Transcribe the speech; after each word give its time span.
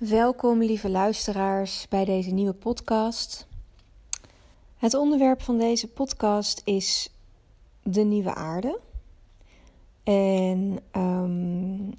Welkom, 0.00 0.58
lieve 0.58 0.88
luisteraars, 0.90 1.88
bij 1.88 2.04
deze 2.04 2.30
nieuwe 2.30 2.52
podcast. 2.52 3.46
Het 4.76 4.94
onderwerp 4.94 5.42
van 5.42 5.58
deze 5.58 5.88
podcast 5.88 6.62
is 6.64 7.12
de 7.82 8.00
nieuwe 8.00 8.34
aarde. 8.34 8.80
En 10.02 10.78
um, 10.96 11.94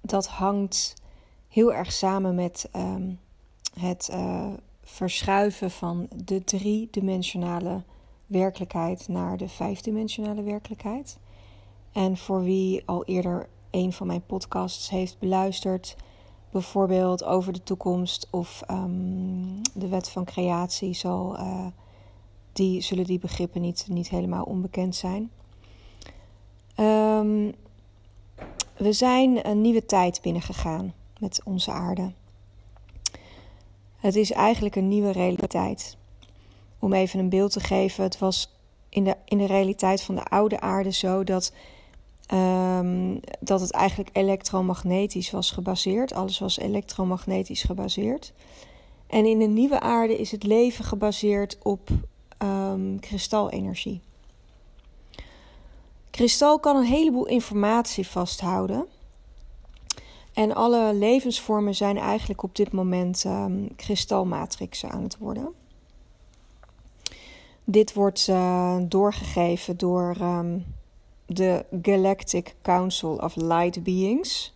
dat 0.00 0.26
hangt 0.26 0.94
heel 1.48 1.72
erg 1.72 1.92
samen 1.92 2.34
met 2.34 2.68
um, 2.76 3.18
het 3.78 4.08
uh, 4.12 4.52
verschuiven 4.82 5.70
van 5.70 6.08
de 6.24 6.44
driedimensionale 6.44 7.82
werkelijkheid 8.26 9.08
naar 9.08 9.36
de 9.36 9.48
vijfdimensionale 9.48 10.42
werkelijkheid. 10.42 11.18
En 11.92 12.16
voor 12.16 12.42
wie 12.42 12.82
al 12.86 13.04
eerder 13.04 13.48
een 13.70 13.92
van 13.92 14.06
mijn 14.06 14.26
podcasts 14.26 14.90
heeft 14.90 15.18
beluisterd 15.18 15.96
bijvoorbeeld 16.54 17.24
over 17.24 17.52
de 17.52 17.62
toekomst 17.62 18.26
of 18.30 18.62
um, 18.70 19.60
de 19.72 19.88
wet 19.88 20.10
van 20.10 20.24
creatie, 20.24 20.94
zal, 20.94 21.38
uh, 21.38 21.66
die, 22.52 22.80
zullen 22.80 23.04
die 23.04 23.18
begrippen 23.18 23.60
niet, 23.60 23.86
niet 23.88 24.08
helemaal 24.08 24.44
onbekend 24.44 24.96
zijn. 24.96 25.30
Um, 26.80 27.54
we 28.76 28.92
zijn 28.92 29.48
een 29.48 29.60
nieuwe 29.60 29.86
tijd 29.86 30.20
binnengegaan 30.22 30.94
met 31.18 31.40
onze 31.44 31.70
aarde. 31.70 32.12
Het 33.96 34.16
is 34.16 34.32
eigenlijk 34.32 34.76
een 34.76 34.88
nieuwe 34.88 35.12
realiteit. 35.12 35.96
Om 36.78 36.92
even 36.92 37.18
een 37.18 37.28
beeld 37.28 37.52
te 37.52 37.60
geven, 37.60 38.04
het 38.04 38.18
was 38.18 38.54
in 38.88 39.04
de, 39.04 39.16
in 39.24 39.38
de 39.38 39.46
realiteit 39.46 40.02
van 40.02 40.14
de 40.14 40.24
oude 40.24 40.60
aarde 40.60 40.92
zo 40.92 41.24
dat 41.24 41.52
Um, 42.32 43.20
dat 43.40 43.60
het 43.60 43.72
eigenlijk 43.72 44.16
elektromagnetisch 44.16 45.30
was 45.30 45.50
gebaseerd. 45.50 46.12
Alles 46.12 46.38
was 46.38 46.58
elektromagnetisch 46.58 47.62
gebaseerd. 47.62 48.32
En 49.06 49.26
in 49.26 49.38
de 49.38 49.46
nieuwe 49.46 49.80
aarde 49.80 50.18
is 50.18 50.30
het 50.30 50.42
leven 50.42 50.84
gebaseerd 50.84 51.58
op 51.62 51.88
um, 52.42 53.00
kristalenergie. 53.00 54.00
Kristal 56.10 56.58
kan 56.60 56.76
een 56.76 56.84
heleboel 56.84 57.26
informatie 57.26 58.06
vasthouden. 58.06 58.86
En 60.32 60.54
alle 60.54 60.94
levensvormen 60.94 61.74
zijn 61.74 61.96
eigenlijk 61.98 62.42
op 62.42 62.56
dit 62.56 62.72
moment 62.72 63.24
um, 63.24 63.76
kristalmatrixen 63.76 64.90
aan 64.90 65.02
het 65.02 65.18
worden. 65.18 65.48
Dit 67.64 67.94
wordt 67.94 68.26
uh, 68.30 68.76
doorgegeven 68.88 69.76
door 69.76 70.16
de 71.26 71.64
Galactic 71.82 72.54
Council 72.62 73.16
of 73.16 73.36
Light 73.36 73.82
Beings. 73.82 74.52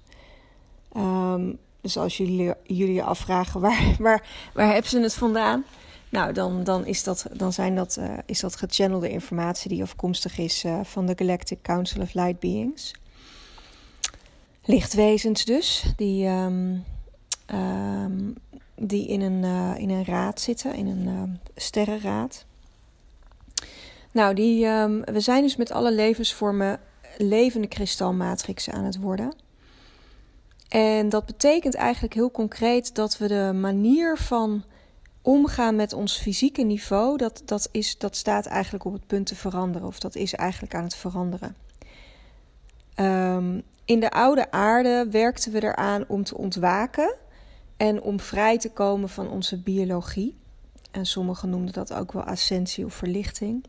Um, 0.97 1.58
dus 1.80 1.97
als 1.97 2.16
jullie 2.16 2.55
jullie 2.64 3.02
afvragen 3.02 3.61
waar, 3.66 3.97
waar, 3.98 4.27
waar 4.55 4.72
hebben 4.72 4.91
ze 4.91 5.00
het 5.00 5.14
vandaan? 5.14 5.64
Nou, 6.11 6.33
dan, 6.33 6.64
dan, 6.64 6.86
is, 6.86 7.05
dat, 7.05 7.27
dan 7.33 7.52
zijn 7.52 7.74
dat, 7.74 7.96
uh, 7.98 8.19
is 8.27 8.41
dat 8.41 8.56
gechannelde 8.56 9.11
informatie 9.11 9.69
die 9.69 9.83
afkomstig 9.83 10.39
is 10.39 10.64
uh, 10.64 10.80
van 10.83 11.06
de 11.06 11.12
Galactic 11.16 11.58
Council 11.62 12.00
of 12.00 12.14
Light 12.14 12.39
Beings. 12.39 12.94
Lichtwezens 14.64 15.44
dus, 15.44 15.92
die, 15.96 16.27
um, 16.27 16.84
um, 17.46 18.34
die 18.77 19.06
in, 19.06 19.20
een, 19.20 19.42
uh, 19.42 19.83
in 19.83 19.91
een 19.91 20.05
raad 20.05 20.41
zitten, 20.41 20.74
in 20.74 20.86
een 20.86 21.39
sterrenraad. 21.56 22.46
Nou, 24.19 24.34
die, 24.34 24.66
um, 24.66 25.05
we 25.05 25.20
zijn 25.20 25.42
dus 25.42 25.56
met 25.56 25.70
alle 25.70 25.92
levensvormen 25.92 26.80
levende 27.16 27.66
kristalmatrixen 27.66 28.72
aan 28.72 28.84
het 28.84 29.00
worden. 29.00 29.34
En 30.69 31.08
dat 31.08 31.27
betekent 31.27 31.74
eigenlijk 31.74 32.14
heel 32.14 32.30
concreet 32.30 32.94
dat 32.94 33.19
we 33.19 33.28
de 33.28 33.50
manier 33.55 34.16
van 34.16 34.64
omgaan 35.22 35.77
met 35.77 35.92
ons 35.92 36.16
fysieke 36.16 36.62
niveau, 36.62 37.16
dat, 37.16 37.42
dat, 37.44 37.69
is, 37.72 37.98
dat 37.98 38.16
staat 38.16 38.46
eigenlijk 38.46 38.84
op 38.84 38.92
het 38.92 39.06
punt 39.06 39.27
te 39.27 39.34
veranderen, 39.34 39.89
of 39.89 39.98
dat 39.98 40.14
is 40.14 40.34
eigenlijk 40.34 40.74
aan 40.74 40.84
het 40.84 40.96
veranderen. 40.96 41.57
Um, 42.96 43.62
in 43.84 44.01
de 44.01 44.11
oude 44.11 44.51
aarde 44.51 45.07
werkten 45.11 45.52
we 45.52 45.62
eraan 45.62 46.05
om 46.08 46.24
te 46.24 46.36
ontwaken 46.36 47.14
en 47.77 48.02
om 48.02 48.20
vrij 48.20 48.58
te 48.58 48.70
komen 48.70 49.08
van 49.08 49.28
onze 49.28 49.58
biologie. 49.58 50.36
En 50.90 51.07
sommigen 51.07 51.51
noemden 51.51 51.73
dat 51.73 51.92
ook 51.92 52.12
wel 52.12 52.23
ascensie 52.23 52.84
of 52.84 52.95
verlichting. 52.95 53.64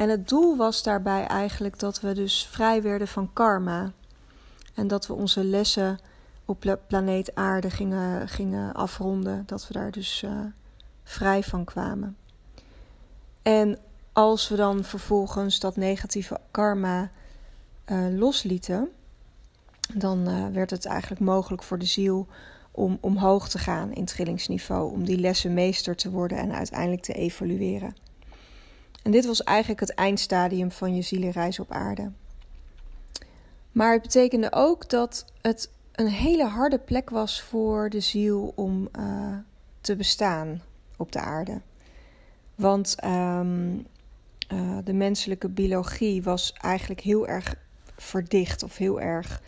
En 0.00 0.08
het 0.08 0.28
doel 0.28 0.56
was 0.56 0.82
daarbij 0.82 1.26
eigenlijk 1.26 1.78
dat 1.78 2.00
we 2.00 2.12
dus 2.12 2.46
vrij 2.50 2.82
werden 2.82 3.08
van 3.08 3.32
karma. 3.32 3.92
En 4.74 4.88
dat 4.88 5.06
we 5.06 5.12
onze 5.12 5.44
lessen 5.44 5.98
op 6.44 6.78
planeet 6.86 7.34
Aarde 7.34 7.70
gingen, 7.70 8.28
gingen 8.28 8.74
afronden. 8.74 9.42
Dat 9.46 9.68
we 9.68 9.72
daar 9.72 9.90
dus 9.90 10.22
uh, 10.22 10.40
vrij 11.04 11.42
van 11.42 11.64
kwamen. 11.64 12.16
En 13.42 13.78
als 14.12 14.48
we 14.48 14.56
dan 14.56 14.84
vervolgens 14.84 15.58
dat 15.58 15.76
negatieve 15.76 16.40
karma 16.50 17.10
uh, 17.86 18.18
loslieten, 18.18 18.88
dan 19.94 20.28
uh, 20.28 20.46
werd 20.46 20.70
het 20.70 20.86
eigenlijk 20.86 21.20
mogelijk 21.20 21.62
voor 21.62 21.78
de 21.78 21.84
ziel 21.84 22.26
om 22.70 22.98
omhoog 23.00 23.48
te 23.48 23.58
gaan 23.58 23.92
in 23.92 24.04
trillingsniveau, 24.04 24.92
om 24.92 25.04
die 25.04 25.18
lessen 25.18 25.54
meester 25.54 25.96
te 25.96 26.10
worden 26.10 26.38
en 26.38 26.52
uiteindelijk 26.52 27.02
te 27.02 27.12
evolueren. 27.12 27.94
En 29.02 29.10
dit 29.10 29.26
was 29.26 29.42
eigenlijk 29.42 29.80
het 29.80 29.94
eindstadium 29.94 30.70
van 30.70 30.94
je 30.94 31.02
zielenreis 31.02 31.58
op 31.58 31.72
aarde. 31.72 32.10
Maar 33.72 33.92
het 33.92 34.02
betekende 34.02 34.52
ook 34.52 34.88
dat 34.88 35.24
het 35.40 35.70
een 35.92 36.08
hele 36.08 36.46
harde 36.46 36.78
plek 36.78 37.10
was 37.10 37.42
voor 37.42 37.90
de 37.90 38.00
ziel 38.00 38.52
om 38.54 38.88
uh, 38.98 39.36
te 39.80 39.96
bestaan 39.96 40.62
op 40.96 41.12
de 41.12 41.20
aarde. 41.20 41.60
Want 42.54 42.96
um, 43.04 43.86
uh, 44.52 44.78
de 44.84 44.92
menselijke 44.92 45.48
biologie 45.48 46.22
was 46.22 46.52
eigenlijk 46.52 47.00
heel 47.00 47.28
erg 47.28 47.54
verdicht 47.96 48.62
of 48.62 48.76
heel 48.76 49.00
erg 49.00 49.42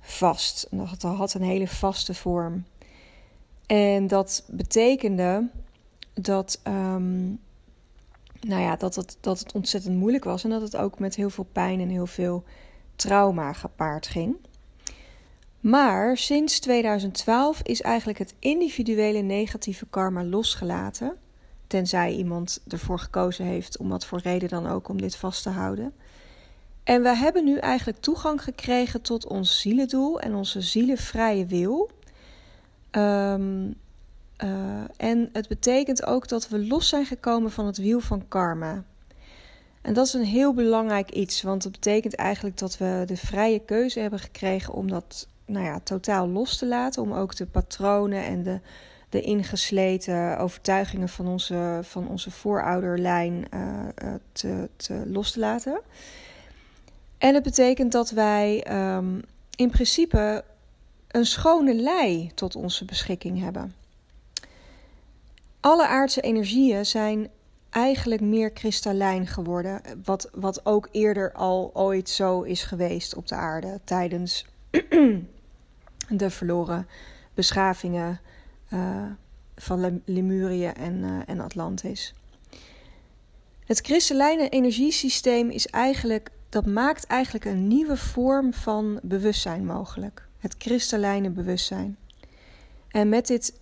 vast. 0.00 0.68
Het 0.76 1.02
had 1.02 1.34
een 1.34 1.42
hele 1.42 1.68
vaste 1.68 2.14
vorm. 2.14 2.64
En 3.66 4.06
dat 4.06 4.44
betekende 4.46 5.48
dat 6.14 6.60
um, 6.64 7.40
nou 8.40 8.62
ja, 8.62 8.76
dat, 8.76 8.94
het, 8.94 9.16
dat 9.20 9.38
het 9.38 9.52
ontzettend 9.52 9.96
moeilijk 9.96 10.24
was 10.24 10.44
en 10.44 10.50
dat 10.50 10.62
het 10.62 10.76
ook 10.76 10.98
met 10.98 11.14
heel 11.14 11.30
veel 11.30 11.46
pijn 11.52 11.80
en 11.80 11.88
heel 11.88 12.06
veel 12.06 12.44
trauma 12.96 13.52
gepaard 13.52 14.06
ging. 14.06 14.36
Maar 15.60 16.16
sinds 16.16 16.60
2012 16.60 17.60
is 17.62 17.82
eigenlijk 17.82 18.18
het 18.18 18.34
individuele 18.38 19.20
negatieve 19.20 19.86
karma 19.90 20.24
losgelaten. 20.24 21.16
Tenzij 21.66 22.12
iemand 22.14 22.60
ervoor 22.68 22.98
gekozen 22.98 23.44
heeft, 23.44 23.78
om 23.78 23.88
wat 23.88 24.06
voor 24.06 24.20
reden 24.20 24.48
dan 24.48 24.66
ook, 24.66 24.88
om 24.88 25.00
dit 25.00 25.16
vast 25.16 25.42
te 25.42 25.50
houden. 25.50 25.92
En 26.84 27.02
we 27.02 27.16
hebben 27.16 27.44
nu 27.44 27.56
eigenlijk 27.56 27.98
toegang 28.00 28.42
gekregen 28.42 29.02
tot 29.02 29.26
ons 29.26 29.60
zielendoel 29.60 30.20
en 30.20 30.34
onze 30.34 30.60
zielenvrije 30.60 31.46
wil. 31.46 31.90
Um, 32.90 33.76
uh, 34.44 34.50
en 34.96 35.28
het 35.32 35.48
betekent 35.48 36.06
ook 36.06 36.28
dat 36.28 36.48
we 36.48 36.66
los 36.66 36.88
zijn 36.88 37.06
gekomen 37.06 37.50
van 37.50 37.66
het 37.66 37.78
wiel 37.78 38.00
van 38.00 38.28
karma. 38.28 38.84
En 39.82 39.94
dat 39.94 40.06
is 40.06 40.12
een 40.12 40.24
heel 40.24 40.54
belangrijk 40.54 41.10
iets, 41.10 41.42
want 41.42 41.64
het 41.64 41.72
betekent 41.72 42.14
eigenlijk 42.14 42.58
dat 42.58 42.78
we 42.78 43.02
de 43.06 43.16
vrije 43.16 43.58
keuze 43.58 44.00
hebben 44.00 44.18
gekregen 44.18 44.74
om 44.74 44.90
dat 44.90 45.28
nou 45.46 45.64
ja, 45.64 45.80
totaal 45.80 46.28
los 46.28 46.56
te 46.56 46.66
laten. 46.66 47.02
Om 47.02 47.12
ook 47.12 47.36
de 47.36 47.46
patronen 47.46 48.24
en 48.24 48.42
de, 48.42 48.60
de 49.08 49.20
ingesleten 49.20 50.38
overtuigingen 50.38 51.08
van 51.08 51.26
onze, 51.26 51.80
van 51.82 52.08
onze 52.08 52.30
voorouderlijn 52.30 53.44
uh, 53.54 54.14
te, 54.32 54.68
te, 54.76 55.02
los 55.06 55.32
te 55.32 55.38
laten. 55.38 55.80
En 57.18 57.34
het 57.34 57.42
betekent 57.42 57.92
dat 57.92 58.10
wij 58.10 58.66
um, 58.96 59.22
in 59.56 59.70
principe 59.70 60.44
een 61.08 61.26
schone 61.26 61.74
lei 61.74 62.30
tot 62.34 62.56
onze 62.56 62.84
beschikking 62.84 63.40
hebben. 63.40 63.74
Alle 65.60 65.86
aardse 65.86 66.20
energieën 66.20 66.86
zijn 66.86 67.28
eigenlijk 67.70 68.20
meer 68.20 68.50
kristallijn 68.50 69.26
geworden. 69.26 69.80
Wat, 70.04 70.30
wat 70.32 70.66
ook 70.66 70.88
eerder 70.92 71.32
al 71.32 71.70
ooit 71.74 72.08
zo 72.08 72.42
is 72.42 72.62
geweest 72.62 73.14
op 73.14 73.28
de 73.28 73.34
aarde 73.34 73.80
tijdens 73.84 74.46
de 76.08 76.30
verloren 76.30 76.86
beschavingen 77.34 78.20
uh, 78.72 79.04
van 79.56 80.02
Lemurië 80.04 80.66
en, 80.66 80.94
uh, 80.94 81.20
en 81.26 81.40
Atlantis. 81.40 82.14
Het 83.64 83.80
kristallijne 83.80 84.48
energiesysteem 84.48 85.50
is 85.50 85.66
eigenlijk, 85.66 86.30
dat 86.48 86.66
maakt 86.66 87.06
eigenlijk 87.06 87.44
een 87.44 87.68
nieuwe 87.68 87.96
vorm 87.96 88.52
van 88.52 89.00
bewustzijn 89.02 89.64
mogelijk. 89.64 90.28
Het 90.38 90.56
kristallijne 90.56 91.30
bewustzijn. 91.30 91.96
En 92.88 93.08
met 93.08 93.26
dit 93.26 93.60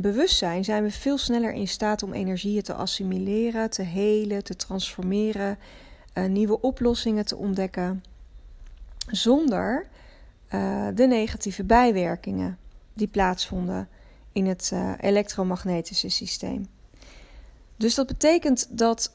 bewustzijn 0.00 0.64
zijn 0.64 0.82
we 0.82 0.90
veel 0.90 1.18
sneller 1.18 1.52
in 1.52 1.68
staat 1.68 2.02
om 2.02 2.12
energieën 2.12 2.62
te 2.62 2.74
assimileren, 2.74 3.70
te 3.70 3.82
helen, 3.82 4.44
te 4.44 4.56
transformeren, 4.56 5.58
uh, 6.14 6.24
nieuwe 6.24 6.60
oplossingen 6.60 7.24
te 7.26 7.36
ontdekken, 7.36 8.04
zonder 9.06 9.86
uh, 10.54 10.86
de 10.94 11.06
negatieve 11.06 11.64
bijwerkingen 11.64 12.58
die 12.92 13.06
plaatsvonden 13.08 13.88
in 14.32 14.46
het 14.46 14.70
uh, 14.74 14.92
elektromagnetische 15.00 16.08
systeem. 16.08 16.66
Dus 17.76 17.94
dat 17.94 18.06
betekent 18.06 18.78
dat, 18.78 19.12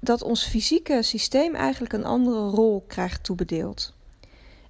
dat 0.00 0.22
ons 0.22 0.44
fysieke 0.44 1.02
systeem 1.02 1.54
eigenlijk 1.54 1.92
een 1.92 2.04
andere 2.04 2.48
rol 2.48 2.84
krijgt 2.86 3.24
toebedeeld. 3.24 3.94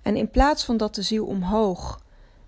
En 0.03 0.17
in 0.17 0.31
plaats 0.31 0.65
van 0.65 0.77
dat 0.77 0.95
de 0.95 1.03
ziel 1.03 1.27
omhoog 1.27 2.01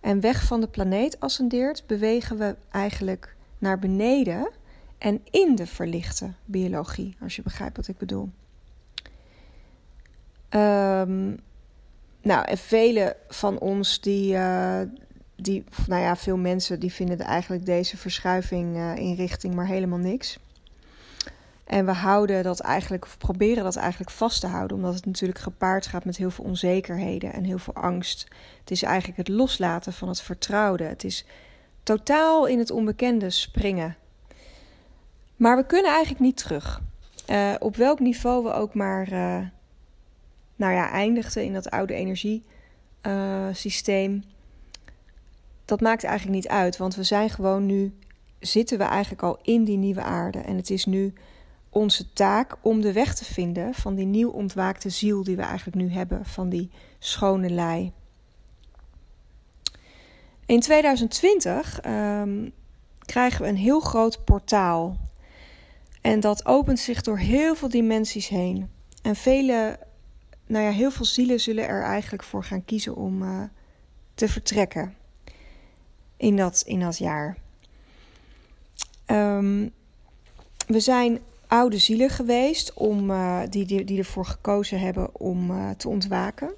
en 0.02 0.20
weg 0.20 0.44
van 0.44 0.60
de 0.60 0.66
planeet 0.66 1.20
ascendeert, 1.20 1.86
bewegen 1.86 2.38
we 2.38 2.56
eigenlijk 2.70 3.36
naar 3.58 3.78
beneden 3.78 4.50
en 4.98 5.20
in 5.30 5.54
de 5.54 5.66
verlichte 5.66 6.32
biologie, 6.44 7.16
als 7.20 7.36
je 7.36 7.42
begrijpt 7.42 7.76
wat 7.76 7.88
ik 7.88 7.98
bedoel. 7.98 8.30
Um, 10.50 11.38
nou, 12.22 12.44
en 12.44 12.58
vele 12.58 13.16
van 13.28 13.58
ons 13.58 14.00
die, 14.00 14.34
uh, 14.34 14.80
die, 15.36 15.64
nou 15.86 16.02
ja, 16.02 16.16
veel 16.16 16.36
mensen 16.36 16.80
die 16.80 16.92
vinden 16.92 17.18
eigenlijk 17.18 17.66
deze 17.66 17.96
verschuiving 17.96 18.76
uh, 18.76 18.96
in 18.96 19.14
richting 19.14 19.54
maar 19.54 19.66
helemaal 19.66 19.98
niks. 19.98 20.38
En 21.64 21.86
we 21.86 21.92
houden 21.92 22.42
dat 22.42 22.60
eigenlijk, 22.60 23.04
of 23.04 23.18
proberen 23.18 23.64
dat 23.64 23.76
eigenlijk 23.76 24.10
vast 24.10 24.40
te 24.40 24.46
houden, 24.46 24.76
omdat 24.76 24.94
het 24.94 25.06
natuurlijk 25.06 25.40
gepaard 25.40 25.86
gaat 25.86 26.04
met 26.04 26.16
heel 26.16 26.30
veel 26.30 26.44
onzekerheden 26.44 27.32
en 27.32 27.44
heel 27.44 27.58
veel 27.58 27.74
angst. 27.74 28.28
Het 28.60 28.70
is 28.70 28.82
eigenlijk 28.82 29.16
het 29.16 29.28
loslaten 29.28 29.92
van 29.92 30.08
het 30.08 30.20
vertrouwde. 30.20 30.84
Het 30.84 31.04
is 31.04 31.24
totaal 31.82 32.46
in 32.46 32.58
het 32.58 32.70
onbekende 32.70 33.30
springen. 33.30 33.96
Maar 35.36 35.56
we 35.56 35.66
kunnen 35.66 35.90
eigenlijk 35.90 36.20
niet 36.20 36.36
terug. 36.36 36.80
Uh, 37.30 37.54
op 37.58 37.76
welk 37.76 38.00
niveau 38.00 38.44
we 38.44 38.52
ook 38.52 38.74
maar 38.74 39.08
nou 40.56 40.72
ja, 40.72 40.90
eindigde 40.90 41.44
in 41.44 41.52
dat 41.52 41.70
oude 41.70 41.94
energiesysteem. 41.94 44.14
Uh, 44.14 44.22
dat 45.64 45.80
maakt 45.80 46.04
eigenlijk 46.04 46.36
niet 46.36 46.48
uit, 46.48 46.76
want 46.76 46.94
we 46.94 47.02
zijn 47.02 47.30
gewoon 47.30 47.66
nu, 47.66 47.94
zitten 48.38 48.78
we 48.78 48.84
eigenlijk 48.84 49.22
al 49.22 49.38
in 49.42 49.64
die 49.64 49.76
nieuwe 49.76 50.02
aarde. 50.02 50.38
En 50.38 50.56
het 50.56 50.70
is 50.70 50.84
nu 50.84 51.12
onze 51.74 52.12
taak 52.12 52.56
om 52.60 52.80
de 52.80 52.92
weg 52.92 53.14
te 53.14 53.24
vinden 53.24 53.74
van 53.74 53.94
die 53.94 54.06
nieuw 54.06 54.30
ontwaakte 54.30 54.90
ziel 54.90 55.24
die 55.24 55.36
we 55.36 55.42
eigenlijk 55.42 55.76
nu 55.76 55.92
hebben, 55.92 56.26
van 56.26 56.48
die 56.48 56.70
schone 56.98 57.50
lei. 57.50 57.92
In 60.46 60.60
2020 60.60 61.84
um, 61.84 61.92
ehm, 61.92 62.50
krijgen 62.98 63.42
we 63.42 63.48
een 63.48 63.56
heel 63.56 63.80
groot 63.80 64.24
portaal. 64.24 64.96
En 66.00 66.20
dat 66.20 66.46
opent 66.46 66.78
zich 66.78 67.02
door 67.02 67.18
heel 67.18 67.54
veel 67.54 67.68
dimensies 67.68 68.28
heen. 68.28 68.70
En 69.02 69.16
vele 69.16 69.78
nou 70.46 70.64
ja, 70.64 70.70
heel 70.70 70.90
veel 70.90 71.04
zielen 71.04 71.40
zullen 71.40 71.68
er 71.68 71.82
eigenlijk 71.82 72.22
voor 72.22 72.44
gaan 72.44 72.64
kiezen 72.64 72.96
om 72.96 73.22
uh, 73.22 73.42
te 74.14 74.28
vertrekken 74.28 74.94
in 76.16 76.36
dat, 76.36 76.62
in 76.66 76.80
dat 76.80 76.98
jaar. 76.98 77.36
Um, 79.06 79.72
we 80.66 80.80
zijn 80.80 81.18
oude 81.52 81.78
zielen 81.78 82.10
geweest 82.10 82.74
om, 82.74 83.10
uh, 83.10 83.40
die, 83.48 83.66
die, 83.66 83.84
die 83.84 83.98
ervoor 83.98 84.26
gekozen 84.26 84.80
hebben 84.80 85.20
om 85.20 85.50
uh, 85.50 85.70
te 85.76 85.88
ontwaken. 85.88 86.50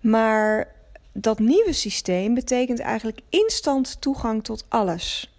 Maar 0.00 0.68
dat 1.12 1.38
nieuwe 1.38 1.72
systeem 1.72 2.34
betekent 2.34 2.78
eigenlijk 2.78 3.20
instant 3.28 4.00
toegang 4.00 4.44
tot 4.44 4.64
alles. 4.68 5.34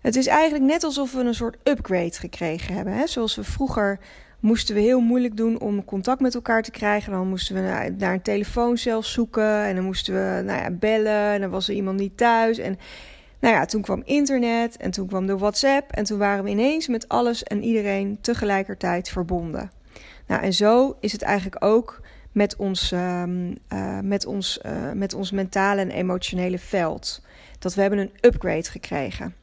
Het 0.00 0.16
is 0.16 0.26
eigenlijk 0.26 0.64
net 0.64 0.84
alsof 0.84 1.12
we 1.12 1.20
een 1.20 1.34
soort 1.34 1.56
upgrade 1.68 2.12
gekregen 2.12 2.74
hebben. 2.74 2.94
Hè? 2.94 3.06
Zoals 3.06 3.34
we 3.34 3.44
vroeger 3.44 3.98
moesten 4.40 4.74
we 4.74 4.80
heel 4.80 5.00
moeilijk 5.00 5.36
doen 5.36 5.60
om 5.60 5.84
contact 5.84 6.20
met 6.20 6.34
elkaar 6.34 6.62
te 6.62 6.70
krijgen. 6.70 7.12
Dan 7.12 7.28
moesten 7.28 7.54
we 7.54 7.60
naar, 7.60 7.92
naar 7.92 8.12
een 8.12 8.22
telefooncel 8.22 9.02
zoeken 9.02 9.64
en 9.64 9.74
dan 9.74 9.84
moesten 9.84 10.14
we 10.14 10.42
nou 10.42 10.60
ja, 10.60 10.70
bellen 10.70 11.32
en 11.32 11.40
dan 11.40 11.50
was 11.50 11.68
er 11.68 11.74
iemand 11.74 11.98
niet 11.98 12.16
thuis. 12.16 12.58
En 12.58 12.78
nou 13.42 13.54
ja, 13.54 13.64
toen 13.64 13.82
kwam 13.82 14.02
internet 14.04 14.76
en 14.76 14.90
toen 14.90 15.06
kwam 15.06 15.26
de 15.26 15.38
WhatsApp 15.38 15.92
en 15.92 16.04
toen 16.04 16.18
waren 16.18 16.44
we 16.44 16.50
ineens 16.50 16.88
met 16.88 17.08
alles 17.08 17.42
en 17.42 17.62
iedereen 17.62 18.18
tegelijkertijd 18.20 19.08
verbonden. 19.08 19.70
Nou, 20.26 20.42
en 20.42 20.52
zo 20.52 20.96
is 21.00 21.12
het 21.12 21.22
eigenlijk 21.22 21.64
ook 21.64 22.00
met 22.32 22.56
ons, 22.56 22.92
uh, 22.92 23.22
uh, 23.72 23.98
met 24.02 24.26
ons, 24.26 24.60
uh, 24.66 24.92
met 24.92 25.14
ons 25.14 25.30
mentale 25.30 25.80
en 25.80 25.90
emotionele 25.90 26.58
veld. 26.58 27.22
Dat 27.58 27.74
we 27.74 27.80
hebben 27.80 27.98
een 27.98 28.12
upgrade 28.20 28.70
gekregen. 28.70 29.34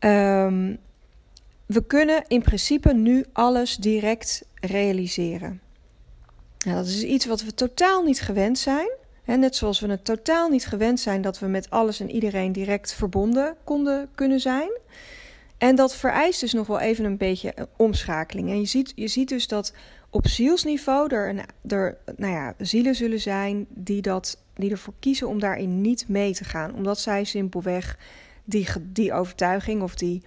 Um, 0.00 0.78
we 1.66 1.86
kunnen 1.86 2.24
in 2.28 2.42
principe 2.42 2.94
nu 2.94 3.24
alles 3.32 3.76
direct 3.76 4.44
realiseren. 4.60 5.60
Nou, 6.64 6.76
dat 6.76 6.86
is 6.86 7.02
iets 7.02 7.26
wat 7.26 7.42
we 7.42 7.54
totaal 7.54 8.02
niet 8.02 8.20
gewend 8.20 8.58
zijn. 8.58 8.90
Net 9.24 9.56
zoals 9.56 9.80
we 9.80 9.88
het 9.88 10.04
totaal 10.04 10.48
niet 10.48 10.66
gewend 10.66 11.00
zijn 11.00 11.22
dat 11.22 11.38
we 11.38 11.46
met 11.46 11.70
alles 11.70 12.00
en 12.00 12.10
iedereen 12.10 12.52
direct 12.52 12.94
verbonden 12.94 13.56
konden 13.64 14.08
kunnen 14.14 14.40
zijn. 14.40 14.70
En 15.58 15.76
dat 15.76 15.96
vereist 15.96 16.40
dus 16.40 16.52
nog 16.52 16.66
wel 16.66 16.80
even 16.80 17.04
een 17.04 17.16
beetje 17.16 17.52
een 17.54 17.66
omschakeling. 17.76 18.50
En 18.50 18.60
je 18.60 18.66
ziet, 18.66 18.92
je 18.94 19.08
ziet 19.08 19.28
dus 19.28 19.48
dat 19.48 19.72
op 20.10 20.26
zielsniveau 20.26 21.14
er, 21.14 21.28
een, 21.28 21.40
er 21.70 21.96
nou 22.16 22.32
ja, 22.32 22.54
zielen 22.58 22.94
zullen 22.94 23.20
zijn 23.20 23.66
die, 23.68 24.02
dat, 24.02 24.38
die 24.54 24.70
ervoor 24.70 24.94
kiezen 24.98 25.28
om 25.28 25.40
daarin 25.40 25.80
niet 25.80 26.08
mee 26.08 26.34
te 26.34 26.44
gaan. 26.44 26.74
Omdat 26.74 26.98
zij 27.00 27.24
simpelweg 27.24 27.98
die, 28.44 28.68
die 28.82 29.12
overtuiging 29.12 29.82
of 29.82 29.94
die, 29.94 30.22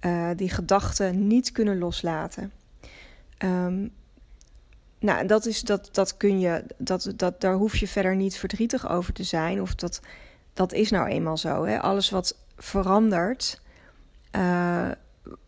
uh, 0.00 0.30
die 0.36 0.50
gedachten 0.50 1.26
niet 1.26 1.52
kunnen 1.52 1.78
loslaten. 1.78 2.52
Um, 3.38 3.92
nou, 5.04 5.26
dat 5.26 5.46
is 5.46 5.62
dat, 5.62 5.88
dat 5.92 6.16
kun 6.16 6.40
je, 6.40 6.64
dat, 6.76 7.12
dat, 7.16 7.40
daar 7.40 7.54
hoef 7.54 7.76
je 7.76 7.88
verder 7.88 8.16
niet 8.16 8.36
verdrietig 8.36 8.88
over 8.88 9.12
te 9.12 9.22
zijn. 9.22 9.60
Of 9.60 9.74
dat, 9.74 10.00
dat 10.54 10.72
is 10.72 10.90
nou 10.90 11.08
eenmaal 11.08 11.36
zo. 11.36 11.64
Hè? 11.64 11.80
Alles 11.80 12.10
wat 12.10 12.36
verandert, 12.56 13.60
uh, 14.36 14.90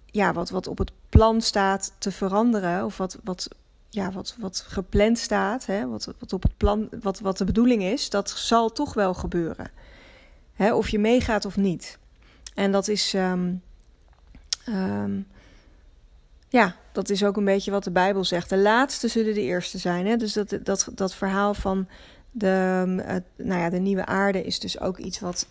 ja, 0.07 0.33
wat, 0.33 0.51
wat 0.51 0.67
op 0.67 0.79
het 0.79 0.93
plan 1.09 1.41
staat 1.41 1.93
te 1.99 2.13
veranderen, 2.13 2.85
of 2.85 2.97
wat, 2.97 3.19
wat, 3.25 3.49
ja, 3.89 4.13
wat, 4.13 4.37
wat 4.39 4.65
gepland 4.69 5.19
staat, 5.19 5.67
hè? 5.67 5.89
Wat, 5.89 6.15
wat 6.19 6.33
op 6.33 6.43
het 6.43 6.57
plan, 6.57 6.89
wat, 7.03 7.21
wat 7.21 7.39
de 7.39 7.45
bedoeling 7.45 7.83
is, 7.83 8.11
dat 8.11 8.31
zal 8.31 8.73
toch 8.73 8.95
wel 8.95 9.15
gebeuren. 9.15 9.71
Hè? 10.55 10.75
Of 10.75 10.89
je 10.89 10.99
meegaat 10.99 11.45
of 11.45 11.57
niet. 11.57 11.99
En 12.55 12.73
dat 12.73 12.89
is. 12.89 13.15
Um, 13.15 13.63
Um, 14.69 15.27
ja, 16.57 16.75
dat 16.93 17.11
is 17.11 17.25
ook 17.25 17.37
een 17.37 17.45
beetje 17.45 17.71
wat 17.71 17.85
de 17.85 17.91
Bijbel 17.91 18.25
zegt. 18.25 18.49
De 18.49 18.59
laatste 18.59 19.09
zullen 19.09 19.35
de 19.35 19.41
eerste 19.41 19.79
zijn. 19.79 20.07
Hè? 20.07 20.17
Dus 20.17 20.33
dat, 20.33 20.59
dat, 20.63 20.89
dat 20.95 21.15
verhaal 21.15 21.55
van 21.55 21.89
de, 22.31 22.85
uh, 22.99 23.47
nou 23.47 23.61
ja, 23.61 23.71
de 23.71 23.79
nieuwe 23.79 24.07
aarde 24.07 24.43
is 24.43 24.59
dus 24.59 24.81
ook 24.81 24.99
iets 24.99 25.21
wat. 25.21 25.47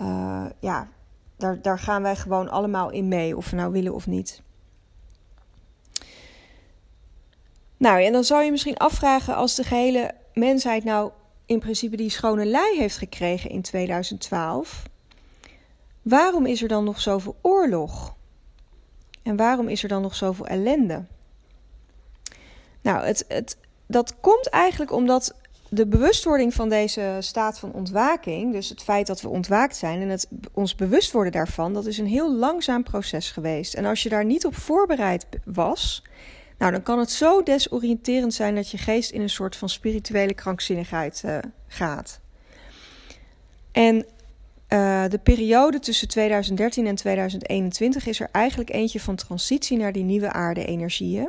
Uh, 0.00 0.46
ja, 0.60 0.88
daar, 1.36 1.62
daar 1.62 1.78
gaan 1.78 2.02
wij 2.02 2.16
gewoon 2.16 2.48
allemaal 2.48 2.90
in 2.90 3.08
mee, 3.08 3.36
of 3.36 3.50
we 3.50 3.56
nou 3.56 3.72
willen 3.72 3.94
of 3.94 4.06
niet. 4.06 4.42
Nou, 7.76 8.04
en 8.04 8.12
dan 8.12 8.24
zou 8.24 8.44
je 8.44 8.50
misschien 8.50 8.76
afvragen 8.76 9.34
als 9.34 9.54
de 9.54 9.64
gehele 9.64 10.10
mensheid 10.34 10.84
nou 10.84 11.10
in 11.46 11.58
principe 11.58 11.96
die 11.96 12.10
schone 12.10 12.44
lei 12.44 12.78
heeft 12.78 12.96
gekregen 12.96 13.50
in 13.50 13.62
2012. 13.62 14.82
Waarom 16.02 16.46
is 16.46 16.62
er 16.62 16.68
dan 16.68 16.84
nog 16.84 17.00
zoveel 17.00 17.36
oorlog? 17.40 18.18
En 19.30 19.36
waarom 19.36 19.68
is 19.68 19.82
er 19.82 19.88
dan 19.88 20.02
nog 20.02 20.14
zoveel 20.14 20.46
ellende? 20.46 21.04
Nou, 22.80 23.04
het, 23.04 23.24
het, 23.28 23.56
dat 23.86 24.14
komt 24.20 24.48
eigenlijk 24.48 24.92
omdat 24.92 25.34
de 25.68 25.86
bewustwording 25.86 26.54
van 26.54 26.68
deze 26.68 27.16
staat 27.20 27.58
van 27.58 27.72
ontwaking, 27.72 28.52
dus 28.52 28.68
het 28.68 28.82
feit 28.82 29.06
dat 29.06 29.20
we 29.20 29.28
ontwaakt 29.28 29.76
zijn 29.76 30.00
en 30.00 30.08
het 30.08 30.28
ons 30.52 30.74
bewust 30.74 31.12
worden 31.12 31.32
daarvan, 31.32 31.74
dat 31.74 31.86
is 31.86 31.98
een 31.98 32.06
heel 32.06 32.34
langzaam 32.34 32.82
proces 32.82 33.30
geweest. 33.30 33.74
En 33.74 33.84
als 33.84 34.02
je 34.02 34.08
daar 34.08 34.24
niet 34.24 34.46
op 34.46 34.54
voorbereid 34.54 35.26
was, 35.44 36.02
nou, 36.58 36.72
dan 36.72 36.82
kan 36.82 36.98
het 36.98 37.10
zo 37.10 37.42
desoriënterend 37.42 38.34
zijn 38.34 38.54
dat 38.54 38.70
je 38.70 38.78
geest 38.78 39.10
in 39.10 39.20
een 39.20 39.30
soort 39.30 39.56
van 39.56 39.68
spirituele 39.68 40.34
krankzinnigheid 40.34 41.22
uh, 41.24 41.38
gaat. 41.66 42.20
En 43.72 44.06
uh, 44.72 45.04
de 45.08 45.18
periode 45.22 45.78
tussen 45.78 46.08
2013 46.08 46.86
en 46.86 46.94
2021 46.94 48.06
is 48.06 48.20
er 48.20 48.28
eigenlijk 48.32 48.70
eentje 48.70 49.00
van 49.00 49.14
transitie 49.14 49.78
naar 49.78 49.92
die 49.92 50.04
nieuwe 50.04 50.32
aarde-energieën. 50.32 51.28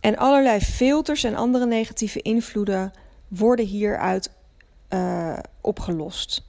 En 0.00 0.16
allerlei 0.16 0.60
filters 0.60 1.24
en 1.24 1.34
andere 1.34 1.66
negatieve 1.66 2.22
invloeden 2.22 2.92
worden 3.28 3.66
hieruit 3.66 4.30
uh, 4.90 5.38
opgelost. 5.60 6.42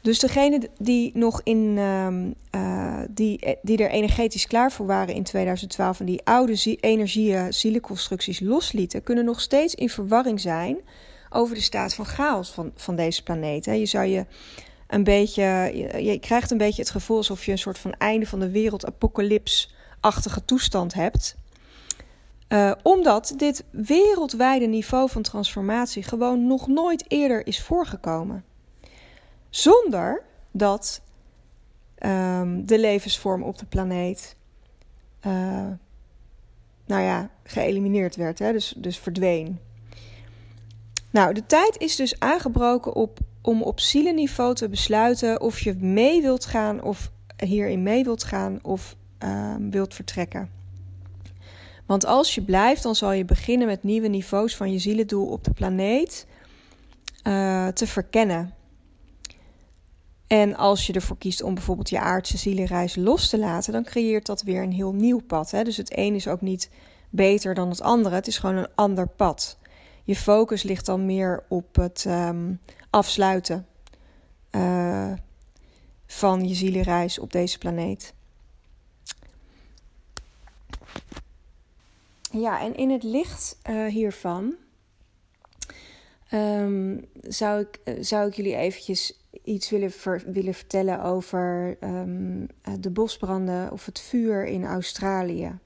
Dus 0.00 0.18
degenen 0.18 0.68
die 0.78 1.10
nog 1.14 1.40
in 1.42 1.58
uh, 1.76 2.98
die, 3.10 3.58
die 3.62 3.78
er 3.78 3.90
energetisch 3.90 4.46
klaar 4.46 4.72
voor 4.72 4.86
waren 4.86 5.14
in 5.14 5.22
2012 5.22 6.00
en 6.00 6.06
die 6.06 6.20
oude 6.24 6.76
energieën, 6.80 7.52
zielenconstructies 7.52 8.40
loslieten, 8.40 9.02
kunnen 9.02 9.24
nog 9.24 9.40
steeds 9.40 9.74
in 9.74 9.90
verwarring 9.90 10.40
zijn 10.40 10.76
over 11.30 11.54
de 11.54 11.60
staat 11.60 11.94
van 11.94 12.06
chaos 12.06 12.50
van, 12.50 12.72
van 12.74 12.96
deze 12.96 13.22
planeet. 13.22 13.64
Je 13.64 13.86
zou 13.86 14.04
je 14.04 14.26
een 14.86 15.04
beetje, 15.04 15.42
je, 16.04 16.18
krijgt 16.20 16.50
een 16.50 16.58
beetje 16.58 16.82
het 16.82 16.90
gevoel 16.90 17.16
alsof 17.16 17.44
je 17.44 17.52
een 17.52 17.58
soort 17.58 17.78
van 17.78 17.92
einde 17.92 18.26
van 18.26 18.40
de 18.40 18.50
wereld, 18.50 18.86
apocalypse-achtige 18.86 20.44
toestand 20.44 20.94
hebt. 20.94 21.36
Uh, 22.48 22.72
omdat 22.82 23.34
dit 23.36 23.64
wereldwijde 23.70 24.66
niveau 24.66 25.10
van 25.10 25.22
transformatie 25.22 26.02
gewoon 26.02 26.46
nog 26.46 26.66
nooit 26.66 27.04
eerder 27.08 27.46
is 27.46 27.62
voorgekomen. 27.62 28.44
Zonder 29.50 30.22
dat 30.52 31.00
um, 31.98 32.66
de 32.66 32.78
levensvorm 32.78 33.42
op 33.42 33.58
de 33.58 33.66
planeet, 33.66 34.36
uh, 35.26 35.32
nou 36.86 37.02
ja, 37.02 37.30
geëlimineerd 37.44 38.16
werd, 38.16 38.38
hè? 38.38 38.52
Dus, 38.52 38.74
dus 38.76 38.98
verdween. 38.98 39.58
Nou, 41.16 41.34
de 41.34 41.46
tijd 41.46 41.78
is 41.78 41.96
dus 41.96 42.20
aangebroken 42.20 42.94
op, 42.94 43.18
om 43.42 43.62
op 43.62 43.80
zielenniveau 43.80 44.54
te 44.54 44.68
besluiten 44.68 45.40
of 45.40 45.60
je 45.60 45.74
mee 45.74 46.22
wilt 46.22 46.44
gaan 46.44 46.82
of 46.82 47.10
hierin 47.36 47.82
mee 47.82 48.04
wilt 48.04 48.24
gaan 48.24 48.58
of 48.62 48.96
uh, 49.24 49.54
wilt 49.70 49.94
vertrekken. 49.94 50.50
Want 51.86 52.06
als 52.06 52.34
je 52.34 52.42
blijft, 52.42 52.82
dan 52.82 52.94
zal 52.94 53.12
je 53.12 53.24
beginnen 53.24 53.66
met 53.66 53.82
nieuwe 53.82 54.08
niveaus 54.08 54.56
van 54.56 54.72
je 54.72 54.78
zielendoel 54.78 55.26
op 55.26 55.44
de 55.44 55.50
planeet 55.50 56.26
uh, 57.26 57.68
te 57.68 57.86
verkennen. 57.86 58.54
En 60.26 60.56
als 60.56 60.86
je 60.86 60.92
ervoor 60.92 61.18
kiest 61.18 61.42
om 61.42 61.54
bijvoorbeeld 61.54 61.90
je 61.90 62.00
aardse 62.00 62.36
zielenreis 62.36 62.96
los 62.96 63.28
te 63.28 63.38
laten, 63.38 63.72
dan 63.72 63.84
creëert 63.84 64.26
dat 64.26 64.42
weer 64.42 64.62
een 64.62 64.72
heel 64.72 64.92
nieuw 64.92 65.20
pad. 65.20 65.50
Hè? 65.50 65.64
Dus 65.64 65.76
het 65.76 65.96
een 65.96 66.14
is 66.14 66.28
ook 66.28 66.40
niet 66.40 66.70
beter 67.10 67.54
dan 67.54 67.68
het 67.68 67.80
andere, 67.82 68.14
het 68.14 68.26
is 68.26 68.38
gewoon 68.38 68.56
een 68.56 68.74
ander 68.74 69.08
pad. 69.08 69.58
Je 70.06 70.16
focus 70.16 70.62
ligt 70.62 70.86
dan 70.86 71.06
meer 71.06 71.44
op 71.48 71.76
het 71.76 72.04
um, 72.08 72.60
afsluiten 72.90 73.66
uh, 74.50 75.12
van 76.06 76.48
je 76.48 76.54
zielenreis 76.54 77.18
op 77.18 77.32
deze 77.32 77.58
planeet. 77.58 78.14
Ja, 82.30 82.60
en 82.60 82.76
in 82.76 82.90
het 82.90 83.02
licht 83.02 83.58
uh, 83.70 83.86
hiervan 83.86 84.54
um, 86.32 87.04
zou, 87.22 87.60
ik, 87.60 87.80
uh, 87.84 87.94
zou 88.00 88.28
ik 88.28 88.34
jullie 88.34 88.56
eventjes 88.56 89.20
iets 89.44 89.70
willen, 89.70 89.92
willen 90.26 90.54
vertellen 90.54 91.02
over 91.02 91.76
um, 91.80 92.46
de 92.80 92.90
bosbranden 92.90 93.72
of 93.72 93.86
het 93.86 94.00
vuur 94.00 94.46
in 94.46 94.64
Australië. 94.64 95.58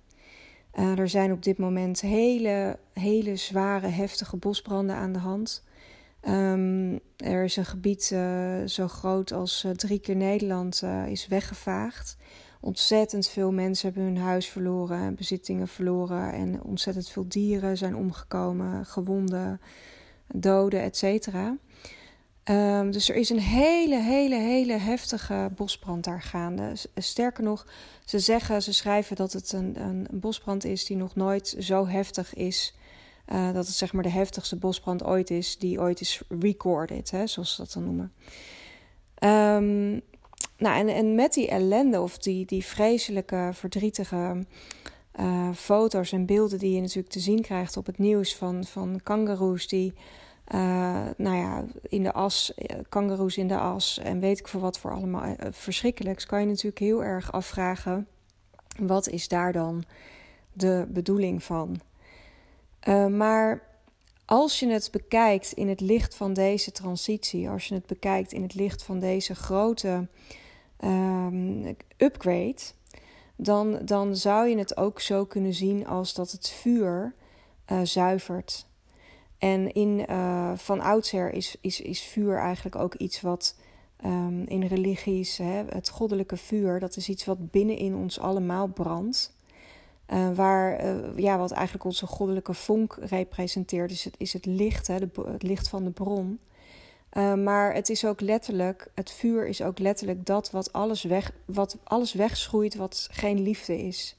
Uh, 0.78 0.98
er 0.98 1.08
zijn 1.08 1.32
op 1.32 1.42
dit 1.42 1.58
moment 1.58 2.00
hele, 2.00 2.78
hele 2.92 3.36
zware, 3.36 3.86
heftige 3.86 4.36
bosbranden 4.36 4.96
aan 4.96 5.12
de 5.12 5.18
hand. 5.18 5.64
Um, 6.28 7.00
er 7.16 7.44
is 7.44 7.56
een 7.56 7.64
gebied 7.64 8.10
uh, 8.12 8.56
zo 8.66 8.88
groot 8.88 9.32
als 9.32 9.64
uh, 9.64 9.72
drie 9.72 9.98
keer 9.98 10.16
Nederland 10.16 10.82
is 11.06 11.26
weggevaagd. 11.26 12.16
Ontzettend 12.60 13.28
veel 13.28 13.52
mensen 13.52 13.86
hebben 13.86 14.12
hun 14.12 14.22
huis 14.22 14.46
verloren, 14.46 15.14
bezittingen 15.14 15.68
verloren 15.68 16.32
en 16.32 16.62
ontzettend 16.62 17.08
veel 17.08 17.28
dieren 17.28 17.76
zijn 17.76 17.96
omgekomen, 17.96 18.86
gewonden, 18.86 19.60
doden, 20.34 20.82
etc. 20.82 21.28
Um, 22.50 22.90
dus 22.90 23.08
er 23.08 23.16
is 23.16 23.30
een 23.30 23.40
hele, 23.40 24.00
hele, 24.00 24.34
hele 24.34 24.72
heftige 24.72 25.50
bosbrand 25.54 26.04
daar 26.04 26.22
gaande. 26.22 26.72
Sterker 26.94 27.44
nog, 27.44 27.66
ze 28.04 28.18
zeggen, 28.18 28.62
ze 28.62 28.72
schrijven 28.72 29.16
dat 29.16 29.32
het 29.32 29.52
een, 29.52 29.80
een, 29.80 30.06
bosbrand 30.10 30.64
is 30.64 30.84
die 30.84 30.96
nog 30.96 31.14
nooit 31.14 31.56
zo 31.58 31.86
heftig 31.86 32.34
is. 32.34 32.74
Uh, 33.32 33.52
dat 33.52 33.66
het 33.66 33.76
zeg 33.76 33.92
maar 33.92 34.02
de 34.02 34.08
heftigste 34.08 34.56
bosbrand 34.56 35.04
ooit 35.04 35.30
is, 35.30 35.58
die 35.58 35.80
ooit 35.80 36.00
is 36.00 36.22
recorded, 36.28 37.10
hè, 37.10 37.26
zoals 37.26 37.54
ze 37.54 37.62
dat 37.62 37.72
dan 37.72 37.84
noemen. 37.84 38.12
Um, 39.24 40.00
nou, 40.58 40.78
en, 40.78 40.88
en 40.88 41.14
met 41.14 41.34
die 41.34 41.48
ellende 41.48 42.00
of 42.00 42.18
die, 42.18 42.46
die 42.46 42.64
vreselijke, 42.64 43.50
verdrietige 43.52 44.46
uh, 45.20 45.48
foto's 45.54 46.12
en 46.12 46.26
beelden 46.26 46.58
die 46.58 46.74
je 46.74 46.80
natuurlijk 46.80 47.12
te 47.12 47.20
zien 47.20 47.40
krijgt 47.42 47.76
op 47.76 47.86
het 47.86 47.98
nieuws 47.98 48.36
van, 48.36 48.64
van 48.64 49.00
kangaroes 49.02 49.68
die 49.68 49.94
nou 51.16 51.36
ja, 51.36 51.64
in 51.82 52.02
de 52.02 52.12
as, 52.12 52.52
kangaroes 52.88 53.36
in 53.36 53.48
de 53.48 53.58
as 53.58 53.98
en 53.98 54.20
weet 54.20 54.38
ik 54.38 54.48
voor 54.48 54.60
wat 54.60 54.78
voor 54.78 54.92
allemaal 54.92 55.24
uh, 55.24 55.34
verschrikkelijks, 55.50 56.26
kan 56.26 56.40
je 56.40 56.46
natuurlijk 56.46 56.78
heel 56.78 57.04
erg 57.04 57.32
afvragen: 57.32 58.06
wat 58.78 59.08
is 59.08 59.28
daar 59.28 59.52
dan 59.52 59.84
de 60.52 60.86
bedoeling 60.88 61.42
van? 61.42 61.80
Maar 63.10 63.62
als 64.24 64.58
je 64.58 64.68
het 64.68 64.88
bekijkt 64.92 65.52
in 65.52 65.68
het 65.68 65.80
licht 65.80 66.14
van 66.14 66.32
deze 66.32 66.72
transitie, 66.72 67.48
als 67.48 67.66
je 67.66 67.74
het 67.74 67.86
bekijkt 67.86 68.32
in 68.32 68.42
het 68.42 68.54
licht 68.54 68.82
van 68.82 68.98
deze 68.98 69.34
grote 69.34 70.08
um, 70.84 71.76
upgrade, 71.96 72.60
dan, 73.36 73.78
dan 73.84 74.16
zou 74.16 74.48
je 74.48 74.58
het 74.58 74.76
ook 74.76 75.00
zo 75.00 75.24
kunnen 75.24 75.54
zien 75.54 75.86
als 75.86 76.14
dat 76.14 76.30
het 76.30 76.48
vuur 76.48 77.14
zuivert 77.82 78.66
en 79.40 79.72
in, 79.72 80.04
uh, 80.10 80.52
van 80.54 80.80
oudsher 80.80 81.32
is, 81.32 81.56
is, 81.60 81.80
is 81.80 82.00
vuur 82.00 82.38
eigenlijk 82.38 82.76
ook 82.76 82.94
iets 82.94 83.20
wat 83.20 83.56
um, 84.04 84.44
in 84.46 84.64
religies, 84.64 85.36
hè, 85.36 85.64
het 85.68 85.88
goddelijke 85.88 86.36
vuur, 86.36 86.80
dat 86.80 86.96
is 86.96 87.08
iets 87.08 87.24
wat 87.24 87.50
binnenin 87.50 87.94
ons 87.94 88.18
allemaal 88.18 88.66
brandt. 88.66 89.34
Uh, 90.08 90.30
waar, 90.34 90.84
uh, 90.84 91.18
ja, 91.18 91.38
wat 91.38 91.50
eigenlijk 91.50 91.84
onze 91.84 92.06
goddelijke 92.06 92.54
vonk 92.54 92.98
representeert, 93.00 93.90
is 93.90 94.04
het, 94.04 94.14
is 94.18 94.32
het 94.32 94.46
licht, 94.46 94.86
hè, 94.86 94.96
het 95.24 95.42
licht 95.42 95.68
van 95.68 95.84
de 95.84 95.90
bron. 95.90 96.38
Maar 97.44 97.74
het 97.74 97.88
is 97.88 98.04
ook 98.04 98.20
letterlijk, 98.20 98.90
het 98.94 99.10
vuur 99.10 99.46
is 99.46 99.62
ook 99.62 99.78
letterlijk 99.78 100.26
dat 100.26 100.50
wat 100.50 100.72
alles, 100.72 101.02
weg, 101.02 101.32
wat 101.44 101.76
alles 101.84 102.12
wegschroeit, 102.12 102.74
wat 102.74 103.08
geen 103.10 103.42
liefde 103.42 103.82
is. 103.82 104.16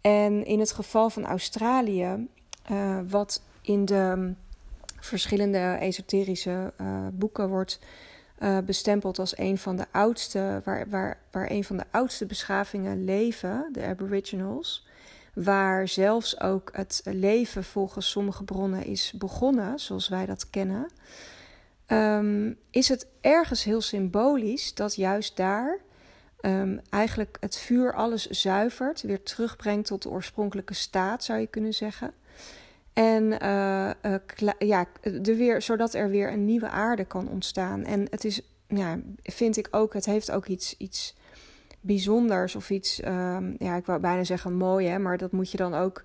En 0.00 0.44
in 0.44 0.58
het 0.58 0.72
geval 0.72 1.10
van 1.10 1.24
Australië, 1.24 2.28
wat 3.08 3.42
in 3.64 3.84
de 3.84 4.32
verschillende 5.00 5.76
esoterische 5.80 6.72
uh, 6.80 7.06
boeken 7.12 7.48
wordt 7.48 7.78
uh, 8.38 8.58
bestempeld 8.58 9.18
als 9.18 9.38
een 9.38 9.58
van 9.58 9.76
de 9.76 9.86
oudste, 9.90 10.60
waar, 10.64 10.88
waar, 10.88 11.18
waar 11.30 11.50
een 11.50 11.64
van 11.64 11.76
de 11.76 11.84
oudste 11.90 12.26
beschavingen 12.26 13.04
leven, 13.04 13.68
de 13.72 13.84
Aboriginals. 13.84 14.86
Waar 15.34 15.88
zelfs 15.88 16.40
ook 16.40 16.70
het 16.72 17.00
leven 17.04 17.64
volgens 17.64 18.10
sommige 18.10 18.44
bronnen 18.44 18.84
is 18.84 19.12
begonnen, 19.18 19.78
zoals 19.78 20.08
wij 20.08 20.26
dat 20.26 20.50
kennen. 20.50 20.90
Um, 21.86 22.58
is 22.70 22.88
het 22.88 23.06
ergens 23.20 23.64
heel 23.64 23.80
symbolisch 23.80 24.74
dat 24.74 24.94
juist 24.94 25.36
daar 25.36 25.78
um, 26.40 26.80
eigenlijk 26.90 27.36
het 27.40 27.56
vuur 27.56 27.94
alles 27.94 28.26
zuivert, 28.26 29.02
weer 29.02 29.22
terugbrengt 29.22 29.86
tot 29.86 30.02
de 30.02 30.10
oorspronkelijke 30.10 30.74
staat, 30.74 31.24
zou 31.24 31.40
je 31.40 31.46
kunnen 31.46 31.74
zeggen. 31.74 32.12
En 32.94 33.24
uh, 33.42 33.90
uh, 34.02 34.50
ja, 34.58 34.86
er 35.02 35.36
weer, 35.36 35.62
zodat 35.62 35.94
er 35.94 36.10
weer 36.10 36.32
een 36.32 36.44
nieuwe 36.44 36.68
aarde 36.68 37.04
kan 37.04 37.28
ontstaan. 37.28 37.84
En 37.84 38.06
het 38.10 38.24
is, 38.24 38.40
ja, 38.68 38.98
vind 39.22 39.56
ik 39.56 39.68
ook, 39.70 39.94
het 39.94 40.04
heeft 40.04 40.30
ook 40.30 40.46
iets, 40.46 40.74
iets 40.78 41.14
bijzonders 41.80 42.54
of 42.56 42.70
iets, 42.70 43.04
um, 43.04 43.56
ja, 43.58 43.76
ik 43.76 43.86
wou 43.86 44.00
bijna 44.00 44.24
zeggen 44.24 44.56
mooi, 44.56 44.86
hè, 44.86 44.98
maar 44.98 45.18
dat 45.18 45.32
moet 45.32 45.50
je 45.50 45.56
dan 45.56 45.74
ook. 45.74 46.04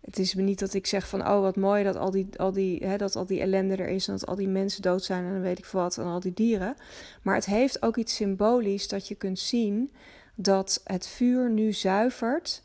Het 0.00 0.18
is 0.18 0.34
niet 0.34 0.58
dat 0.58 0.74
ik 0.74 0.86
zeg 0.86 1.08
van, 1.08 1.28
oh 1.28 1.40
wat 1.40 1.56
mooi 1.56 1.84
dat 1.84 1.96
al 1.96 2.10
die, 2.10 2.28
al 2.36 2.52
die, 2.52 2.86
hè, 2.86 2.96
dat 2.96 3.16
al 3.16 3.26
die 3.26 3.40
ellende 3.40 3.76
er 3.76 3.88
is 3.88 4.08
en 4.08 4.12
dat 4.12 4.26
al 4.26 4.36
die 4.36 4.48
mensen 4.48 4.82
dood 4.82 5.04
zijn 5.04 5.24
en 5.24 5.32
dan 5.32 5.40
weet 5.40 5.58
ik 5.58 5.66
wat 5.66 5.98
en 5.98 6.04
al 6.04 6.20
die 6.20 6.34
dieren. 6.34 6.76
Maar 7.22 7.34
het 7.34 7.46
heeft 7.46 7.82
ook 7.82 7.96
iets 7.96 8.14
symbolisch 8.14 8.88
dat 8.88 9.08
je 9.08 9.14
kunt 9.14 9.38
zien 9.38 9.92
dat 10.34 10.80
het 10.84 11.06
vuur 11.06 11.50
nu 11.50 11.72
zuivert 11.72 12.62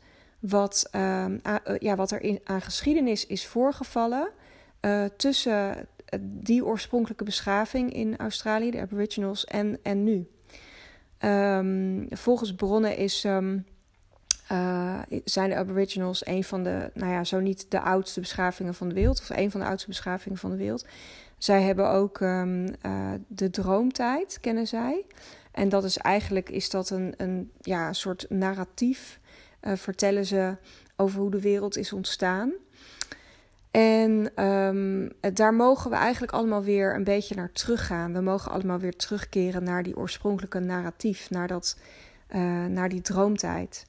wat, 0.48 0.88
uh, 0.96 1.24
ja, 1.78 1.96
wat 1.96 2.10
er 2.10 2.22
in, 2.22 2.40
aan 2.44 2.60
geschiedenis 2.60 3.26
is 3.26 3.46
voorgevallen 3.46 4.28
uh, 4.80 5.04
tussen 5.16 5.86
die 6.20 6.64
oorspronkelijke 6.64 7.24
beschaving 7.24 7.92
in 7.92 8.16
Australië, 8.16 8.70
de 8.70 8.80
Aboriginals, 8.80 9.44
en, 9.44 9.78
en 9.82 10.04
nu. 10.04 10.26
Um, 11.20 12.06
volgens 12.10 12.54
bronnen 12.54 12.96
is, 12.96 13.24
uh, 13.24 13.38
zijn 15.24 15.50
de 15.50 15.56
Aboriginals 15.56 16.26
een 16.26 16.44
van 16.44 16.62
de, 16.62 16.90
nou 16.94 17.12
ja, 17.12 17.24
zo 17.24 17.40
niet 17.40 17.70
de 17.70 17.80
oudste 17.80 18.20
beschavingen 18.20 18.74
van 18.74 18.88
de 18.88 18.94
wereld, 18.94 19.20
of 19.20 19.30
een 19.30 19.50
van 19.50 19.60
de 19.60 19.66
oudste 19.66 19.88
beschavingen 19.88 20.38
van 20.38 20.50
de 20.50 20.56
wereld. 20.56 20.86
Zij 21.38 21.62
hebben 21.62 21.90
ook 21.90 22.18
de 23.26 23.50
droomtijd, 23.50 24.38
kennen 24.40 24.66
zij. 24.66 25.04
En 25.52 25.68
dat 25.68 25.84
is 25.84 25.96
eigenlijk 25.96 26.50
is 26.50 26.70
dat 26.70 26.90
een, 26.90 27.14
een 27.16 27.50
ja, 27.60 27.92
soort 27.92 28.26
narratief 28.28 29.18
vertellen 29.74 30.26
ze 30.26 30.56
over 30.96 31.20
hoe 31.20 31.30
de 31.30 31.40
wereld 31.40 31.76
is 31.76 31.92
ontstaan. 31.92 32.52
En 33.70 34.44
um, 34.44 35.10
daar 35.32 35.54
mogen 35.54 35.90
we 35.90 35.96
eigenlijk 35.96 36.32
allemaal 36.32 36.62
weer 36.62 36.94
een 36.94 37.04
beetje 37.04 37.34
naar 37.34 37.52
teruggaan. 37.52 38.12
We 38.12 38.20
mogen 38.20 38.50
allemaal 38.50 38.78
weer 38.78 38.96
terugkeren 38.96 39.64
naar 39.64 39.82
die 39.82 39.96
oorspronkelijke 39.96 40.58
narratief, 40.58 41.30
naar, 41.30 41.48
dat, 41.48 41.78
uh, 42.34 42.64
naar 42.64 42.88
die 42.88 43.00
droomtijd. 43.00 43.86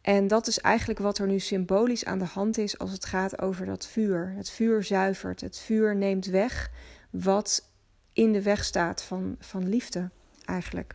En 0.00 0.26
dat 0.26 0.46
is 0.46 0.60
eigenlijk 0.60 0.98
wat 0.98 1.18
er 1.18 1.26
nu 1.26 1.38
symbolisch 1.38 2.04
aan 2.04 2.18
de 2.18 2.24
hand 2.24 2.58
is 2.58 2.78
als 2.78 2.92
het 2.92 3.04
gaat 3.04 3.40
over 3.40 3.66
dat 3.66 3.86
vuur. 3.86 4.32
Het 4.36 4.50
vuur 4.50 4.84
zuivert, 4.84 5.40
het 5.40 5.58
vuur 5.58 5.96
neemt 5.96 6.26
weg 6.26 6.70
wat 7.10 7.68
in 8.12 8.32
de 8.32 8.42
weg 8.42 8.64
staat 8.64 9.02
van, 9.02 9.36
van 9.38 9.68
liefde, 9.68 10.10
eigenlijk. 10.44 10.94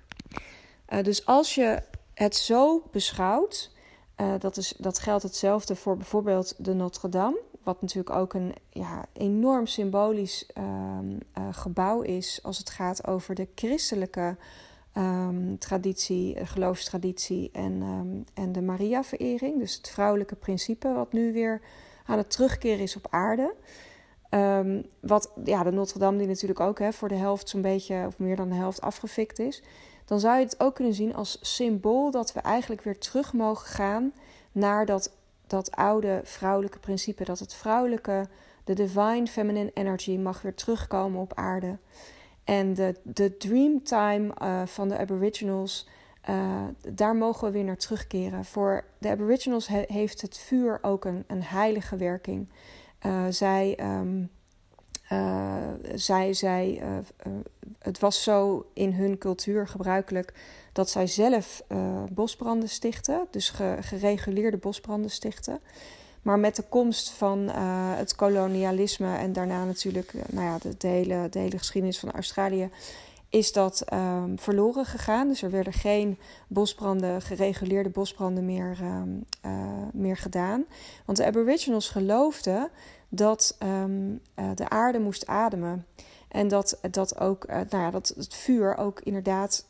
Uh, 0.89 1.03
dus 1.03 1.25
als 1.25 1.55
je 1.55 1.81
het 2.13 2.35
zo 2.35 2.83
beschouwt, 2.91 3.71
dat, 4.39 4.57
is, 4.57 4.73
dat 4.77 4.99
geldt 4.99 5.23
hetzelfde 5.23 5.75
voor 5.75 5.97
bijvoorbeeld 5.97 6.65
de 6.65 6.73
Notre 6.73 7.09
Dame. 7.09 7.39
Wat 7.63 7.81
natuurlijk 7.81 8.15
ook 8.15 8.33
een 8.33 8.53
ja, 8.69 9.05
enorm 9.13 9.67
symbolisch 9.67 10.45
ehm, 10.53 11.17
gebouw 11.51 12.01
is 12.01 12.39
als 12.43 12.57
het 12.57 12.69
gaat 12.69 13.07
over 13.07 13.35
de 13.35 13.47
christelijke 13.55 14.37
um, 14.97 15.57
traditie, 15.57 16.45
geloofstraditie 16.45 17.49
en, 17.51 17.81
um, 17.81 18.23
en 18.33 18.51
de 18.51 18.61
Maria-verering. 18.61 19.59
Dus 19.59 19.75
het 19.75 19.89
vrouwelijke 19.89 20.35
principe, 20.35 20.93
wat 20.93 21.13
nu 21.13 21.33
weer 21.33 21.61
aan 22.05 22.17
het 22.17 22.31
terugkeren 22.31 22.79
is 22.79 22.95
op 22.95 23.07
aarde. 23.09 23.53
Wat 24.99 25.31
ja, 25.43 25.63
de 25.63 25.71
Notre 25.71 25.99
Dame, 25.99 26.17
die 26.17 26.27
natuurlijk 26.27 26.59
ook 26.59 26.79
hè, 26.79 26.93
voor 26.93 27.07
de 27.07 27.15
helft 27.15 27.49
zo'n 27.49 27.61
beetje, 27.61 28.03
of 28.07 28.19
meer 28.19 28.35
dan 28.35 28.49
de 28.49 28.55
helft 28.55 28.81
afgefikt 28.81 29.39
is. 29.39 29.61
Dan 30.05 30.19
zou 30.19 30.37
je 30.37 30.43
het 30.43 30.59
ook 30.59 30.75
kunnen 30.75 30.93
zien 30.93 31.15
als 31.15 31.37
symbool 31.41 32.11
dat 32.11 32.33
we 32.33 32.39
eigenlijk 32.39 32.81
weer 32.81 32.97
terug 32.97 33.33
mogen 33.33 33.67
gaan 33.67 34.13
naar 34.51 34.85
dat, 34.85 35.11
dat 35.47 35.71
oude 35.71 36.21
vrouwelijke 36.23 36.79
principe. 36.79 37.23
Dat 37.23 37.39
het 37.39 37.53
vrouwelijke, 37.53 38.27
de 38.63 38.73
divine 38.73 39.27
feminine 39.27 39.71
energy, 39.73 40.17
mag 40.17 40.41
weer 40.41 40.55
terugkomen 40.55 41.21
op 41.21 41.33
aarde. 41.33 41.77
En 42.43 42.73
de, 42.73 42.95
de 43.03 43.37
dreamtime 43.37 44.33
uh, 44.41 44.61
van 44.65 44.89
de 44.89 44.97
Aboriginals, 44.97 45.87
uh, 46.29 46.61
daar 46.89 47.15
mogen 47.15 47.47
we 47.47 47.53
weer 47.53 47.63
naar 47.63 47.77
terugkeren. 47.77 48.45
Voor 48.45 48.83
de 48.97 49.09
Aboriginals 49.09 49.67
he, 49.67 49.83
heeft 49.87 50.21
het 50.21 50.37
vuur 50.37 50.79
ook 50.81 51.05
een, 51.05 51.23
een 51.27 51.43
heilige 51.43 51.95
werking. 51.95 52.49
Uh, 53.05 53.25
zij, 53.29 53.79
um, 53.79 54.29
zij, 55.95 56.33
zij 56.33 56.81
het 57.79 57.99
was 57.99 58.23
zo 58.23 58.65
in 58.73 58.93
hun 58.93 59.17
cultuur 59.17 59.67
gebruikelijk 59.67 60.33
dat 60.71 60.89
zij 60.89 61.07
zelf 61.07 61.63
bosbranden 62.11 62.69
stichten, 62.69 63.27
dus 63.31 63.49
ge, 63.49 63.77
gereguleerde 63.81 64.57
bosbranden 64.57 65.11
stichten. 65.11 65.59
Maar 66.23 66.39
met 66.39 66.55
de 66.55 66.63
komst 66.69 67.09
van 67.09 67.39
uh, 67.39 67.55
het 67.95 68.15
kolonialisme 68.15 69.15
en 69.15 69.33
daarna 69.33 69.65
natuurlijk 69.65 70.13
uh, 70.13 70.21
nou 70.29 70.45
ja, 70.45 70.57
de, 70.77 70.87
hele, 70.87 71.27
de 71.29 71.39
hele 71.39 71.57
geschiedenis 71.57 71.99
van 71.99 72.11
Australië 72.11 72.69
is 73.29 73.51
dat 73.51 73.85
um, 73.93 74.39
verloren 74.39 74.85
gegaan. 74.85 75.27
Dus 75.27 75.41
er 75.41 75.51
werden 75.51 75.73
geen 75.73 76.17
bosbranden, 76.47 77.21
gereguleerde 77.21 77.89
bosbranden 77.89 78.45
meer, 78.45 78.77
uh, 79.45 79.51
meer 79.93 80.17
gedaan. 80.17 80.65
Want 81.05 81.17
de 81.17 81.25
Aboriginals 81.25 81.89
geloofden 81.89 82.69
dat 83.15 83.57
um, 83.63 84.21
de 84.55 84.69
aarde 84.69 84.99
moest 84.99 85.27
ademen. 85.27 85.85
En 86.27 86.47
dat, 86.47 86.79
dat, 86.91 87.19
ook, 87.19 87.47
nou 87.47 87.65
ja, 87.69 87.91
dat 87.91 88.13
het 88.17 88.33
vuur 88.33 88.77
ook 88.77 88.99
inderdaad 89.01 89.65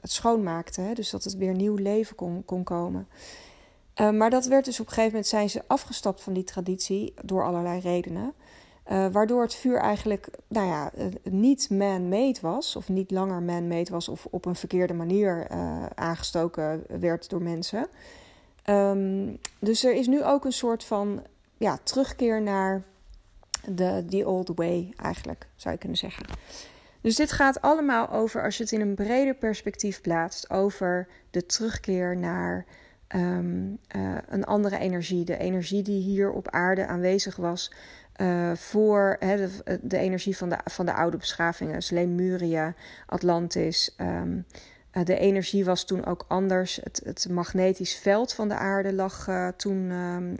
het 0.00 0.12
schoonmaakte. 0.12 0.80
Hè? 0.80 0.92
Dus 0.94 1.10
dat 1.10 1.24
het 1.24 1.36
weer 1.36 1.54
nieuw 1.54 1.74
leven 1.74 2.16
kon, 2.16 2.42
kon 2.44 2.64
komen. 2.64 3.08
Uh, 4.00 4.10
maar 4.10 4.30
dat 4.30 4.46
werd 4.46 4.64
dus 4.64 4.80
op 4.80 4.86
een 4.86 4.92
gegeven 4.92 5.10
moment 5.10 5.28
zijn 5.28 5.50
ze 5.50 5.62
afgestapt 5.66 6.22
van 6.22 6.32
die 6.32 6.44
traditie 6.44 7.14
door 7.22 7.44
allerlei 7.44 7.80
redenen. 7.80 8.32
Waardoor 9.12 9.42
het 9.42 9.54
vuur 9.54 9.78
eigenlijk 9.78 10.28
nou 10.46 10.66
ja, 10.66 10.90
niet 11.22 11.70
man-made 11.70 12.40
was, 12.40 12.76
of 12.76 12.88
niet 12.88 13.10
langer 13.10 13.42
man-made 13.42 13.90
was, 13.90 14.08
of 14.08 14.26
op 14.30 14.44
een 14.44 14.56
verkeerde 14.56 14.94
manier 14.94 15.48
aangestoken 15.94 16.84
werd 17.00 17.30
door 17.30 17.42
mensen. 17.42 17.86
Um, 18.66 19.38
dus 19.58 19.84
er 19.84 19.94
is 19.94 20.06
nu 20.06 20.24
ook 20.24 20.44
een 20.44 20.52
soort 20.52 20.84
van 20.84 21.22
ja, 21.58 21.78
terugkeer 21.82 22.42
naar 22.42 22.82
de 23.66 24.04
the 24.08 24.26
old 24.26 24.50
way, 24.54 24.92
eigenlijk, 24.96 25.46
zou 25.56 25.74
je 25.74 25.80
kunnen 25.80 25.98
zeggen. 25.98 26.26
Dus 27.00 27.16
dit 27.16 27.32
gaat 27.32 27.60
allemaal 27.60 28.10
over, 28.10 28.44
als 28.44 28.56
je 28.56 28.62
het 28.62 28.72
in 28.72 28.80
een 28.80 28.94
breder 28.94 29.34
perspectief 29.34 30.00
plaatst, 30.00 30.50
over 30.50 31.08
de 31.30 31.46
terugkeer 31.46 32.16
naar 32.16 32.64
um, 33.08 33.78
uh, 33.96 34.16
een 34.28 34.44
andere 34.44 34.78
energie. 34.78 35.24
De 35.24 35.36
energie 35.36 35.82
die 35.82 36.02
hier 36.02 36.30
op 36.30 36.50
aarde 36.50 36.86
aanwezig 36.86 37.36
was 37.36 37.72
uh, 38.16 38.52
voor 38.54 39.16
de, 39.80 39.96
energie 39.96 40.36
van 40.36 40.48
de, 40.48 40.58
van 40.64 40.86
de 40.86 40.92
oude 40.92 41.16
beschavingen. 41.16 41.74
Dus 41.74 41.90
Lemuria, 41.90 42.74
Atlantis. 43.06 43.94
Um, 44.00 44.46
de 45.04 45.18
energie 45.18 45.64
was 45.64 45.84
toen 45.84 46.06
ook 46.06 46.24
anders. 46.28 46.80
Het, 46.82 47.00
het 47.04 47.28
magnetisch 47.30 47.94
veld 47.94 48.32
van 48.32 48.48
de 48.48 48.54
aarde 48.54 48.92
lag, 48.92 49.28
toen, 49.56 49.90
um, 49.90 50.36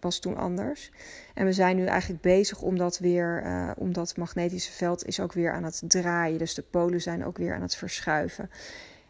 was 0.00 0.18
toen 0.18 0.36
anders. 0.36 0.90
En 1.34 1.44
we 1.44 1.52
zijn 1.52 1.76
nu 1.76 1.84
eigenlijk 1.84 2.22
bezig 2.22 2.60
om 2.60 2.78
dat 2.78 2.98
weer, 2.98 3.44
om 3.78 3.92
dat 3.92 4.16
magnetische 4.16 4.72
veld 4.72 5.06
is 5.06 5.20
ook 5.20 5.32
weer 5.32 5.52
aan 5.52 5.64
het 5.64 5.82
draaien. 5.86 6.38
Dus 6.38 6.54
de 6.54 6.64
polen 6.70 7.00
zijn 7.00 7.24
ook 7.24 7.36
weer 7.36 7.54
aan 7.54 7.62
het 7.62 7.76
verschuiven. 7.76 8.50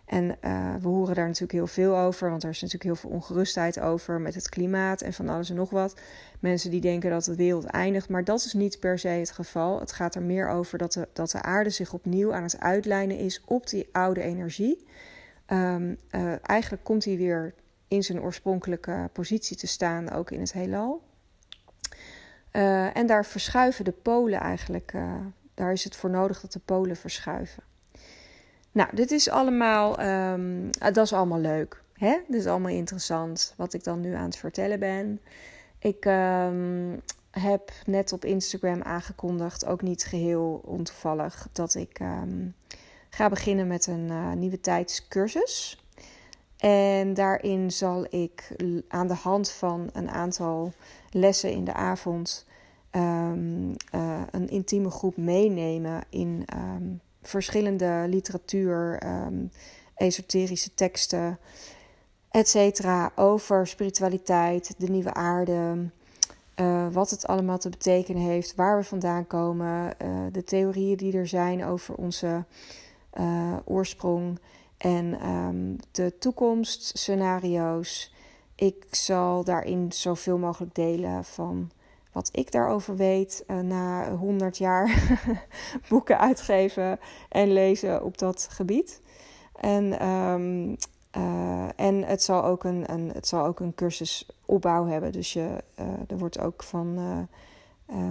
En 0.05 0.25
uh, 0.25 0.75
we 0.81 0.89
horen 0.89 1.15
daar 1.15 1.27
natuurlijk 1.27 1.53
heel 1.53 1.67
veel 1.67 1.99
over, 1.99 2.31
want 2.31 2.43
er 2.43 2.49
is 2.49 2.61
natuurlijk 2.61 2.85
heel 2.85 3.11
veel 3.11 3.11
ongerustheid 3.11 3.81
over 3.81 4.21
met 4.21 4.35
het 4.35 4.49
klimaat 4.49 5.01
en 5.01 5.13
van 5.13 5.29
alles 5.29 5.51
en 5.51 5.57
nog 5.57 5.71
wat. 5.71 6.01
Mensen 6.41 6.71
die 6.71 6.81
denken 6.81 7.11
dat 7.11 7.25
de 7.25 7.37
wereld 7.37 7.65
eindigt, 7.65 8.09
maar 8.09 8.25
dat 8.25 8.45
is 8.45 8.53
niet 8.53 8.81
per 8.81 8.99
se 8.99 9.09
het 9.09 9.31
geval. 9.31 9.81
Het 9.81 9.93
gaat 9.93 10.15
er 10.15 10.23
meer 10.23 10.49
over 10.49 10.79
dat 10.79 10.93
de, 10.93 11.09
dat 11.13 11.31
de 11.31 11.43
aarde 11.43 11.71
zich 11.71 11.93
opnieuw 11.93 12.35
aan 12.35 12.43
het 12.43 12.61
uitlijnen 12.61 13.19
is 13.19 13.43
op 13.45 13.69
die 13.69 13.89
oude 13.93 14.23
energie. 14.23 14.87
Um, 15.47 15.99
uh, 16.11 16.33
eigenlijk 16.43 16.85
komt 16.85 17.05
hij 17.05 17.17
weer 17.17 17.55
in 17.89 18.03
zijn 18.03 18.21
oorspronkelijke 18.21 19.11
positie 19.13 19.57
te 19.57 19.67
staan, 19.67 20.11
ook 20.11 20.31
in 20.31 20.41
het 20.41 20.53
heelal. 20.53 21.03
Uh, 22.53 22.97
en 22.97 23.07
daar 23.07 23.25
verschuiven 23.27 23.85
de 23.85 23.93
polen 23.93 24.41
eigenlijk, 24.41 24.93
daar 25.55 25.73
is 25.73 25.85
het 25.85 25.97
voor 25.97 26.11
nodig 26.11 26.41
dat 26.41 26.53
de 26.53 26.61
polen 26.65 26.97
verschuiven. 26.97 27.63
Nou, 28.75 28.89
dit 28.93 29.11
is 29.11 29.31
allemaal, 29.31 30.01
um, 30.01 30.71
dat 30.79 30.97
is 30.97 31.13
allemaal 31.13 31.39
leuk. 31.39 31.83
Hè? 31.93 32.19
Dit 32.29 32.41
is 32.41 32.47
allemaal 32.47 32.71
interessant 32.71 33.55
wat 33.57 33.75
ik 33.75 33.85
dan 33.85 34.01
nu 34.01 34.15
aan 34.15 34.25
het 34.25 34.37
vertellen 34.37 34.79
ben. 34.79 35.21
Ik 35.79 36.05
um, 36.05 37.01
heb 37.31 37.73
net 37.87 38.13
op 38.13 38.25
Instagram 38.25 38.83
aangekondigd, 38.83 39.67
ook 39.67 39.83
niet 39.83 40.05
geheel 40.05 40.61
ontoevallig, 40.65 41.49
dat 41.53 41.75
ik 41.75 42.01
um, 42.01 42.55
ga 43.11 43.29
beginnen 43.29 43.67
met 43.67 43.87
een 43.87 44.09
uh, 44.09 44.33
nieuwe 44.33 44.61
tijdscursus. 44.61 45.83
En 46.57 47.15
daarin 47.15 47.73
zal 47.73 48.07
ik 48.09 48.57
aan 48.89 49.09
de 49.09 49.15
hand 49.15 49.51
van 49.51 49.91
een 49.93 50.11
aantal 50.11 50.73
lessen 51.11 51.51
in 51.51 51.65
de 51.65 51.75
avond 51.75 52.47
uh, 52.93 53.33
een 54.31 54.49
intieme 54.49 54.91
groep 54.91 55.17
meenemen 55.17 56.03
in 56.11 56.45
um, 56.57 57.01
verschillende 57.29 58.05
literatuur, 58.09 59.03
um, 59.07 59.51
esoterische 59.95 60.75
teksten, 60.75 61.39
etc. 62.31 62.87
over 63.17 63.67
spiritualiteit, 63.67 64.75
de 64.79 64.89
nieuwe 64.89 65.15
aarde, 65.15 65.91
uh, 66.57 66.87
wat 66.93 67.11
het 67.11 67.27
allemaal 67.27 67.59
te 67.59 67.69
betekenen 67.69 68.23
heeft, 68.23 68.55
waar 68.55 68.77
we 68.77 68.85
vandaan 68.85 69.27
komen, 69.27 69.95
uh, 70.03 70.09
de 70.33 70.45
theorieën 70.45 70.97
die 70.97 71.17
er 71.17 71.27
zijn 71.27 71.65
over 71.65 71.95
onze 71.95 72.45
uh, 73.21 73.57
oorsprong 73.65 74.39
en 74.77 75.29
um, 75.29 75.77
de 75.91 76.19
toekomstscenario's. 76.19 78.13
Ik 78.55 78.87
zal 78.91 79.45
daarin 79.45 79.93
zoveel 79.93 80.39
mogelijk 80.39 80.75
delen 80.75 81.25
van 81.25 81.71
wat 82.15 82.29
ik 82.33 82.53
daarover 82.53 82.97
weet 82.97 83.45
uh, 83.47 83.59
na 83.59 84.11
100 84.11 84.59
jaar 84.59 85.17
boeken 85.89 86.19
uitgeven 86.19 86.99
en 87.29 87.53
lezen 87.53 88.05
op 88.05 88.19
dat 88.19 88.49
gebied. 88.51 89.01
En, 89.61 90.09
um, 90.09 90.77
uh, 91.17 91.69
en 91.77 92.05
het, 92.05 92.23
zal 92.23 92.45
ook 92.45 92.65
een, 92.65 92.93
een, 92.93 93.11
het 93.13 93.29
zal 93.29 93.45
ook 93.45 93.61
een 93.61 93.75
cursusopbouw 93.75 94.87
hebben. 94.87 95.13
Dus 95.13 95.33
je, 95.33 95.63
uh, 95.81 95.87
er 96.07 96.19
wordt 96.19 96.39
ook 96.39 96.63
van, 96.63 96.99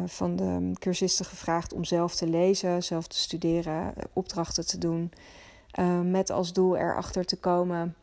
van 0.06 0.36
de 0.36 0.72
cursisten 0.80 1.26
gevraagd 1.26 1.74
om 1.74 1.84
zelf 1.84 2.16
te 2.16 2.28
lezen, 2.28 2.84
zelf 2.84 3.08
te 3.08 3.18
studeren, 3.18 3.94
opdrachten 4.14 4.68
te 4.68 4.78
doen. 4.78 5.12
met 6.04 6.30
als 6.30 6.54
doel 6.54 6.78
erachter 6.78 7.26
te 7.26 7.40
komen 7.40 7.96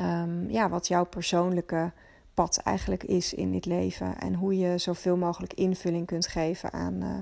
um, 0.00 0.50
ja, 0.50 0.68
wat 0.68 0.88
jouw 0.88 1.04
persoonlijke 1.04 1.92
pad 2.38 2.56
eigenlijk 2.56 3.04
is 3.04 3.34
in 3.34 3.52
dit 3.52 3.64
leven. 3.64 4.18
En 4.18 4.34
hoe 4.34 4.58
je 4.58 4.78
zoveel 4.78 5.16
mogelijk 5.16 5.52
invulling 5.52 6.06
kunt 6.06 6.26
geven 6.26 6.72
aan, 6.72 6.94
uh, 7.02 7.18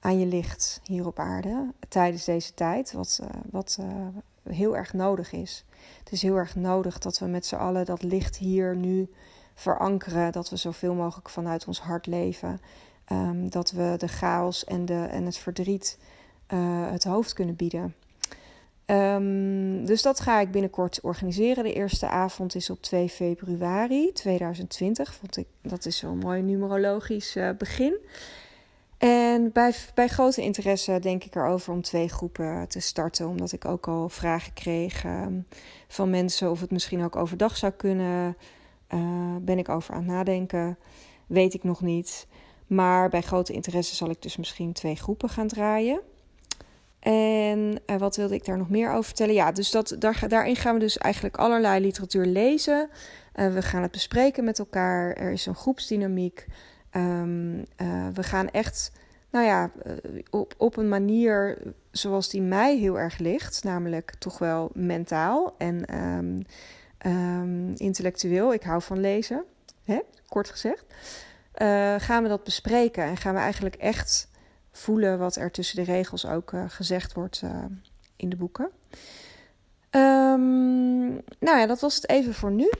aan 0.00 0.18
je 0.18 0.26
licht 0.26 0.80
hier 0.84 1.06
op 1.06 1.18
aarde 1.18 1.72
tijdens 1.88 2.24
deze 2.24 2.54
tijd. 2.54 2.92
Wat, 2.92 3.20
uh, 3.22 3.28
wat 3.50 3.78
uh, 3.80 3.86
heel 4.54 4.76
erg 4.76 4.92
nodig 4.92 5.32
is. 5.32 5.64
Het 5.98 6.12
is 6.12 6.22
heel 6.22 6.36
erg 6.36 6.56
nodig 6.56 6.98
dat 6.98 7.18
we 7.18 7.26
met 7.26 7.46
z'n 7.46 7.54
allen 7.54 7.84
dat 7.84 8.02
licht 8.02 8.36
hier 8.36 8.76
nu 8.76 9.10
verankeren. 9.54 10.32
Dat 10.32 10.50
we 10.50 10.56
zoveel 10.56 10.94
mogelijk 10.94 11.28
vanuit 11.28 11.66
ons 11.66 11.80
hart 11.80 12.06
leven. 12.06 12.60
Um, 13.12 13.50
dat 13.50 13.70
we 13.70 13.94
de 13.96 14.08
chaos 14.08 14.64
en, 14.64 14.84
de, 14.84 15.04
en 15.04 15.24
het 15.24 15.36
verdriet 15.36 15.98
het 16.90 17.04
hoofd 17.04 17.32
kunnen 17.32 17.56
bieden. 17.56 17.94
Um, 18.86 19.86
dus 19.86 20.02
dat 20.02 20.20
ga 20.20 20.40
ik 20.40 20.50
binnenkort 20.50 21.00
organiseren. 21.02 21.64
De 21.64 21.72
eerste 21.72 22.08
avond 22.08 22.54
is 22.54 22.70
op 22.70 22.82
2 22.82 23.08
februari 23.08 24.12
2020. 24.12 25.14
Vond 25.14 25.36
ik, 25.36 25.46
dat 25.62 25.86
is 25.86 25.96
zo'n 25.96 26.18
mooi 26.18 26.42
numerologisch 26.42 27.36
uh, 27.36 27.50
begin. 27.58 27.98
En 28.98 29.52
bij, 29.52 29.74
bij 29.94 30.08
grote 30.08 30.42
interesse 30.42 30.98
denk 30.98 31.24
ik 31.24 31.34
erover 31.34 31.72
om 31.72 31.82
twee 31.82 32.08
groepen 32.08 32.68
te 32.68 32.80
starten. 32.80 33.28
Omdat 33.28 33.52
ik 33.52 33.64
ook 33.64 33.88
al 33.88 34.08
vragen 34.08 34.52
kreeg 34.52 35.04
ehm, 35.04 35.40
van 35.88 36.10
mensen 36.10 36.50
of 36.50 36.60
het 36.60 36.70
misschien 36.70 37.04
ook 37.04 37.16
overdag 37.16 37.56
zou 37.56 37.72
kunnen. 37.72 38.36
Uh, 38.94 39.36
ben 39.40 39.58
ik 39.58 39.68
over 39.68 39.94
aan 39.94 40.02
het 40.02 40.12
nadenken. 40.12 40.78
Weet 41.26 41.54
ik 41.54 41.64
nog 41.64 41.80
niet. 41.80 42.26
Maar 42.66 43.08
bij 43.08 43.22
grote 43.22 43.52
interesse 43.52 43.94
zal 43.94 44.10
ik 44.10 44.22
dus 44.22 44.36
misschien 44.36 44.72
twee 44.72 44.96
groepen 44.96 45.28
gaan 45.28 45.48
draaien. 45.48 46.00
En 47.04 47.78
uh, 47.86 47.96
wat 47.96 48.16
wilde 48.16 48.34
ik 48.34 48.44
daar 48.44 48.58
nog 48.58 48.70
meer 48.70 48.90
over 48.90 49.04
vertellen? 49.04 49.34
Ja, 49.34 49.52
dus 49.52 49.70
dat, 49.70 49.96
daar, 49.98 50.24
daarin 50.28 50.56
gaan 50.56 50.74
we 50.74 50.80
dus 50.80 50.98
eigenlijk 50.98 51.36
allerlei 51.36 51.80
literatuur 51.80 52.26
lezen. 52.26 52.88
Uh, 53.34 53.52
we 53.52 53.62
gaan 53.62 53.82
het 53.82 53.90
bespreken 53.90 54.44
met 54.44 54.58
elkaar. 54.58 55.12
Er 55.12 55.30
is 55.30 55.46
een 55.46 55.54
groepsdynamiek. 55.54 56.46
Um, 56.92 57.56
uh, 57.56 57.64
we 58.14 58.22
gaan 58.22 58.50
echt, 58.50 58.92
nou 59.30 59.46
ja, 59.46 59.70
op, 60.30 60.54
op 60.56 60.76
een 60.76 60.88
manier 60.88 61.58
zoals 61.90 62.28
die 62.28 62.42
mij 62.42 62.76
heel 62.76 62.98
erg 62.98 63.18
ligt. 63.18 63.64
Namelijk 63.64 64.14
toch 64.18 64.38
wel 64.38 64.70
mentaal 64.74 65.54
en 65.58 65.96
um, 65.98 66.44
um, 67.06 67.72
intellectueel. 67.76 68.52
Ik 68.52 68.62
hou 68.62 68.82
van 68.82 69.00
lezen, 69.00 69.44
hè? 69.84 69.98
kort 70.28 70.50
gezegd. 70.50 70.84
gaan 72.04 72.22
we 72.22 72.28
dat 72.28 72.44
bespreken 72.44 73.04
en 73.04 73.16
gaan 73.16 73.34
we 73.34 73.40
eigenlijk 73.40 73.74
echt 73.74 74.28
voelen 74.76 75.18
wat 75.18 75.36
er 75.36 75.50
tussen 75.50 75.84
de 75.84 75.92
regels 75.92 76.26
ook 76.26 76.52
uh, 76.52 76.64
gezegd 76.68 77.12
wordt 77.12 77.40
uh, 77.44 77.50
in 78.16 78.28
de 78.28 78.36
boeken. 78.36 78.70
Um, 79.90 81.12
nou 81.38 81.58
ja, 81.58 81.66
dat 81.66 81.80
was 81.80 81.94
het 81.94 82.08
even 82.08 82.34
voor 82.34 82.50
nu. 82.50 82.70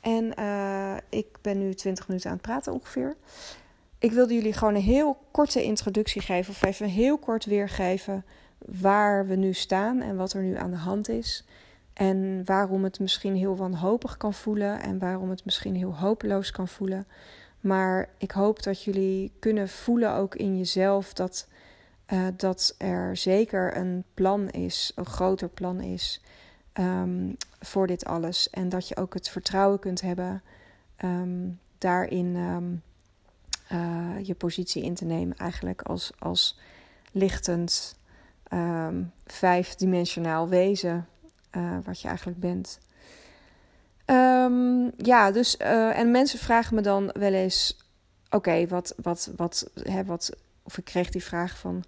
En 0.00 0.32
uh, 0.38 0.96
ik 1.08 1.26
ben 1.40 1.58
nu 1.58 1.74
20 1.74 2.08
minuten 2.08 2.30
aan 2.30 2.36
het 2.36 2.46
praten 2.46 2.72
ongeveer. 2.72 3.16
Ik 3.98 4.12
wilde 4.12 4.34
jullie 4.34 4.52
gewoon 4.52 4.74
een 4.74 4.80
heel 4.80 5.18
korte 5.30 5.62
introductie 5.62 6.22
geven, 6.22 6.52
of 6.52 6.64
even 6.64 6.86
heel 6.86 7.18
kort 7.18 7.44
weergeven 7.44 8.24
waar 8.58 9.26
we 9.26 9.34
nu 9.34 9.52
staan 9.52 10.00
en 10.00 10.16
wat 10.16 10.32
er 10.32 10.42
nu 10.42 10.56
aan 10.56 10.70
de 10.70 10.76
hand 10.76 11.08
is. 11.08 11.44
En 11.92 12.42
waarom 12.44 12.84
het 12.84 13.00
misschien 13.00 13.36
heel 13.36 13.56
wanhopig 13.56 14.16
kan 14.16 14.34
voelen 14.34 14.80
en 14.80 14.98
waarom 14.98 15.30
het 15.30 15.44
misschien 15.44 15.74
heel 15.74 15.96
hopeloos 15.96 16.50
kan 16.50 16.68
voelen. 16.68 17.06
Maar 17.60 18.08
ik 18.18 18.30
hoop 18.30 18.62
dat 18.62 18.82
jullie 18.82 19.32
kunnen 19.38 19.68
voelen 19.68 20.14
ook 20.14 20.34
in 20.34 20.58
jezelf 20.58 21.12
dat, 21.12 21.48
uh, 22.12 22.26
dat 22.36 22.74
er 22.78 23.16
zeker 23.16 23.76
een 23.76 24.04
plan 24.14 24.50
is, 24.50 24.92
een 24.94 25.06
groter 25.06 25.48
plan 25.48 25.80
is 25.80 26.22
um, 26.74 27.36
voor 27.60 27.86
dit 27.86 28.04
alles. 28.04 28.50
En 28.50 28.68
dat 28.68 28.88
je 28.88 28.96
ook 28.96 29.14
het 29.14 29.28
vertrouwen 29.28 29.78
kunt 29.78 30.00
hebben 30.00 30.42
um, 31.04 31.58
daarin 31.78 32.36
um, 32.36 32.82
uh, 33.72 34.24
je 34.26 34.34
positie 34.34 34.82
in 34.82 34.94
te 34.94 35.04
nemen, 35.04 35.36
eigenlijk 35.36 35.82
als, 35.82 36.12
als 36.18 36.58
lichtend 37.12 37.98
vijfdimensionaal 39.26 40.48
wezen, 40.48 41.08
uh, 41.56 41.78
wat 41.84 42.00
je 42.00 42.08
eigenlijk 42.08 42.40
bent. 42.40 42.78
Um, 44.10 44.90
ja, 44.96 45.30
dus 45.30 45.56
uh, 45.62 45.98
en 45.98 46.10
mensen 46.10 46.38
vragen 46.38 46.74
me 46.74 46.80
dan 46.80 47.10
wel 47.12 47.32
eens: 47.32 47.76
oké, 48.30 48.66
wat, 48.66 48.94
wat, 49.02 49.30
wat, 49.36 49.70
hè, 49.82 50.04
wat, 50.04 50.30
of 50.62 50.78
ik 50.78 50.84
kreeg 50.84 51.10
die 51.10 51.24
vraag 51.24 51.58
van: 51.58 51.84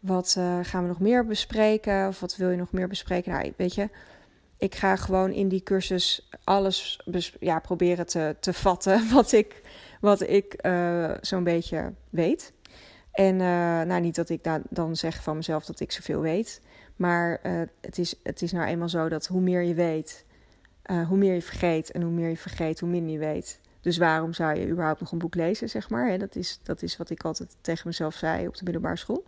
wat 0.00 0.34
uh, 0.38 0.58
gaan 0.62 0.82
we 0.82 0.88
nog 0.88 1.00
meer 1.00 1.26
bespreken? 1.26 2.08
Of 2.08 2.20
wat 2.20 2.36
wil 2.36 2.50
je 2.50 2.56
nog 2.56 2.72
meer 2.72 2.88
bespreken? 2.88 3.32
Nou, 3.32 3.52
weet 3.56 3.74
je, 3.74 3.88
ik 4.58 4.74
ga 4.74 4.96
gewoon 4.96 5.30
in 5.30 5.48
die 5.48 5.62
cursus 5.62 6.28
alles 6.44 7.06
ja, 7.40 7.58
proberen 7.58 8.06
te, 8.06 8.36
te 8.40 8.52
vatten 8.52 9.08
wat 9.14 9.32
ik, 9.32 9.62
wat 10.00 10.20
ik 10.20 10.56
uh, 10.66 11.10
zo'n 11.20 11.44
beetje 11.44 11.92
weet. 12.10 12.52
En 13.12 13.36
nou, 13.86 14.00
niet 14.00 14.14
dat 14.14 14.28
ik 14.28 14.44
da 14.44 14.60
dan 14.70 14.96
zeg 14.96 15.22
van 15.22 15.36
mezelf 15.36 15.64
dat 15.64 15.80
ik 15.80 15.92
zoveel 15.92 16.20
weet. 16.20 16.60
Maar 16.96 17.40
het, 17.80 17.98
is, 17.98 18.14
het 18.22 18.42
is 18.42 18.52
nou 18.52 18.66
eenmaal 18.66 18.88
zo 18.88 19.08
dat 19.08 19.26
hoe 19.26 19.40
meer 19.40 19.62
je 19.62 19.74
weet, 19.74 20.24
uh, 20.90 21.08
hoe 21.08 21.16
meer 21.16 21.34
je 21.34 21.42
vergeet 21.42 21.90
en 21.90 22.02
hoe 22.02 22.12
meer 22.12 22.28
je 22.28 22.36
vergeet, 22.36 22.80
hoe 22.80 22.88
minder 22.88 23.12
je 23.12 23.18
weet. 23.18 23.60
Dus 23.80 23.96
waarom 23.96 24.32
zou 24.32 24.58
je 24.58 24.68
überhaupt 24.68 25.00
nog 25.00 25.12
een 25.12 25.18
boek 25.18 25.34
lezen, 25.34 25.68
zeg 25.68 25.90
maar? 25.90 26.18
Dat, 26.18 26.36
is, 26.36 26.60
dat 26.62 26.82
is 26.82 26.96
wat 26.96 27.10
ik 27.10 27.24
altijd 27.24 27.56
tegen 27.60 27.86
mezelf 27.86 28.14
zei 28.14 28.46
op 28.46 28.56
de 28.56 28.64
middelbare 28.64 28.96
school. 28.96 29.24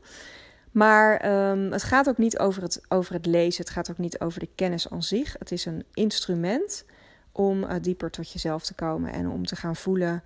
Maar 0.71 1.41
um, 1.51 1.73
het 1.73 1.83
gaat 1.83 2.09
ook 2.09 2.19
niet 2.19 2.39
over 2.39 2.63
het, 2.63 2.83
over 2.89 3.15
het 3.15 3.27
lezen, 3.27 3.65
het 3.65 3.73
gaat 3.73 3.91
ook 3.91 3.99
niet 3.99 4.21
over 4.21 4.41
de 4.41 4.49
kennis 4.55 4.91
aan 4.91 5.03
zich. 5.03 5.37
Het 5.39 5.53
is 5.53 5.65
een 5.65 5.85
instrument 5.93 6.85
om 7.33 7.63
uh, 7.63 7.71
dieper 7.81 8.11
tot 8.11 8.33
jezelf 8.33 8.65
te 8.65 8.75
komen 8.75 9.13
en 9.13 9.29
om 9.29 9.47
te 9.47 9.57
gaan 9.57 9.77
voelen, 9.77 10.23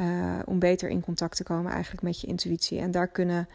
uh, 0.00 0.38
om 0.44 0.58
beter 0.58 0.88
in 0.88 1.00
contact 1.00 1.36
te 1.36 1.42
komen 1.42 1.72
eigenlijk 1.72 2.02
met 2.02 2.20
je 2.20 2.26
intuïtie. 2.26 2.78
En 2.78 2.90
daar 2.90 3.08
kunnen 3.08 3.48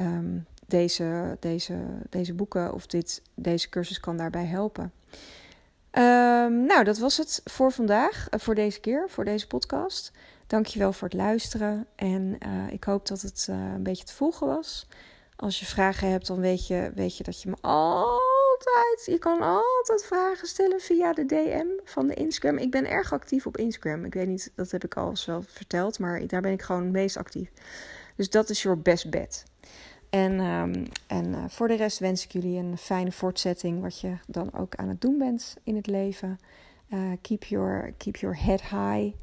um, 0.00 0.46
deze, 0.66 1.36
deze, 1.40 1.74
deze 2.10 2.34
boeken 2.34 2.72
of 2.72 2.86
dit, 2.86 3.22
deze 3.34 3.68
cursus 3.68 4.00
kan 4.00 4.16
daarbij 4.16 4.46
helpen. 4.46 4.92
Um, 5.92 6.66
nou, 6.66 6.84
dat 6.84 6.98
was 6.98 7.16
het 7.16 7.40
voor 7.44 7.72
vandaag, 7.72 8.26
uh, 8.30 8.40
voor 8.40 8.54
deze 8.54 8.80
keer, 8.80 9.04
voor 9.08 9.24
deze 9.24 9.46
podcast. 9.46 10.12
Dankjewel 10.46 10.92
voor 10.92 11.08
het 11.08 11.16
luisteren 11.16 11.86
en 11.96 12.38
uh, 12.46 12.72
ik 12.72 12.84
hoop 12.84 13.06
dat 13.06 13.20
het 13.20 13.46
uh, 13.50 13.56
een 13.56 13.82
beetje 13.82 14.04
te 14.04 14.14
volgen 14.14 14.46
was. 14.46 14.86
Als 15.36 15.60
je 15.60 15.66
vragen 15.66 16.10
hebt, 16.10 16.26
dan 16.26 16.40
weet 16.40 16.66
je, 16.66 16.90
weet 16.94 17.16
je 17.16 17.24
dat 17.24 17.42
je 17.42 17.48
me 17.48 17.56
altijd, 17.60 19.02
je 19.04 19.18
kan 19.18 19.40
altijd 19.40 20.04
vragen 20.04 20.48
stellen 20.48 20.80
via 20.80 21.12
de 21.12 21.26
DM 21.26 21.66
van 21.84 22.06
de 22.06 22.14
Instagram. 22.14 22.58
Ik 22.58 22.70
ben 22.70 22.90
erg 22.90 23.12
actief 23.12 23.46
op 23.46 23.56
Instagram. 23.56 24.04
Ik 24.04 24.14
weet 24.14 24.26
niet, 24.26 24.52
dat 24.54 24.70
heb 24.70 24.84
ik 24.84 24.96
al 24.96 25.14
wel 25.26 25.42
verteld, 25.46 25.98
maar 25.98 26.26
daar 26.26 26.40
ben 26.40 26.52
ik 26.52 26.62
gewoon 26.62 26.82
het 26.82 26.92
meest 26.92 27.16
actief. 27.16 27.50
Dus 28.16 28.30
dat 28.30 28.50
is 28.50 28.62
your 28.62 28.80
best 28.80 29.10
bet. 29.10 29.44
En, 30.10 30.40
um, 30.40 30.86
en 31.06 31.26
uh, 31.26 31.44
voor 31.48 31.68
de 31.68 31.74
rest 31.74 31.98
wens 31.98 32.24
ik 32.24 32.32
jullie 32.32 32.58
een 32.58 32.78
fijne 32.78 33.12
voortzetting, 33.12 33.80
wat 33.80 34.00
je 34.00 34.16
dan 34.26 34.52
ook 34.52 34.74
aan 34.74 34.88
het 34.88 35.00
doen 35.00 35.18
bent 35.18 35.56
in 35.62 35.76
het 35.76 35.86
leven. 35.86 36.40
Uh, 36.88 37.12
keep, 37.20 37.44
your, 37.44 37.92
keep 37.96 38.16
your 38.16 38.42
head 38.42 38.60
high 38.60 39.14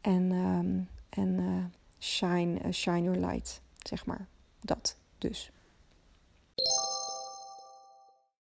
en 0.00 0.30
um, 0.30 1.70
shine, 1.98 2.72
shine 2.72 3.02
your 3.02 3.26
light, 3.26 3.60
zeg 3.82 4.06
maar. 4.06 4.26
Dat 4.60 4.96
dus. 5.18 5.50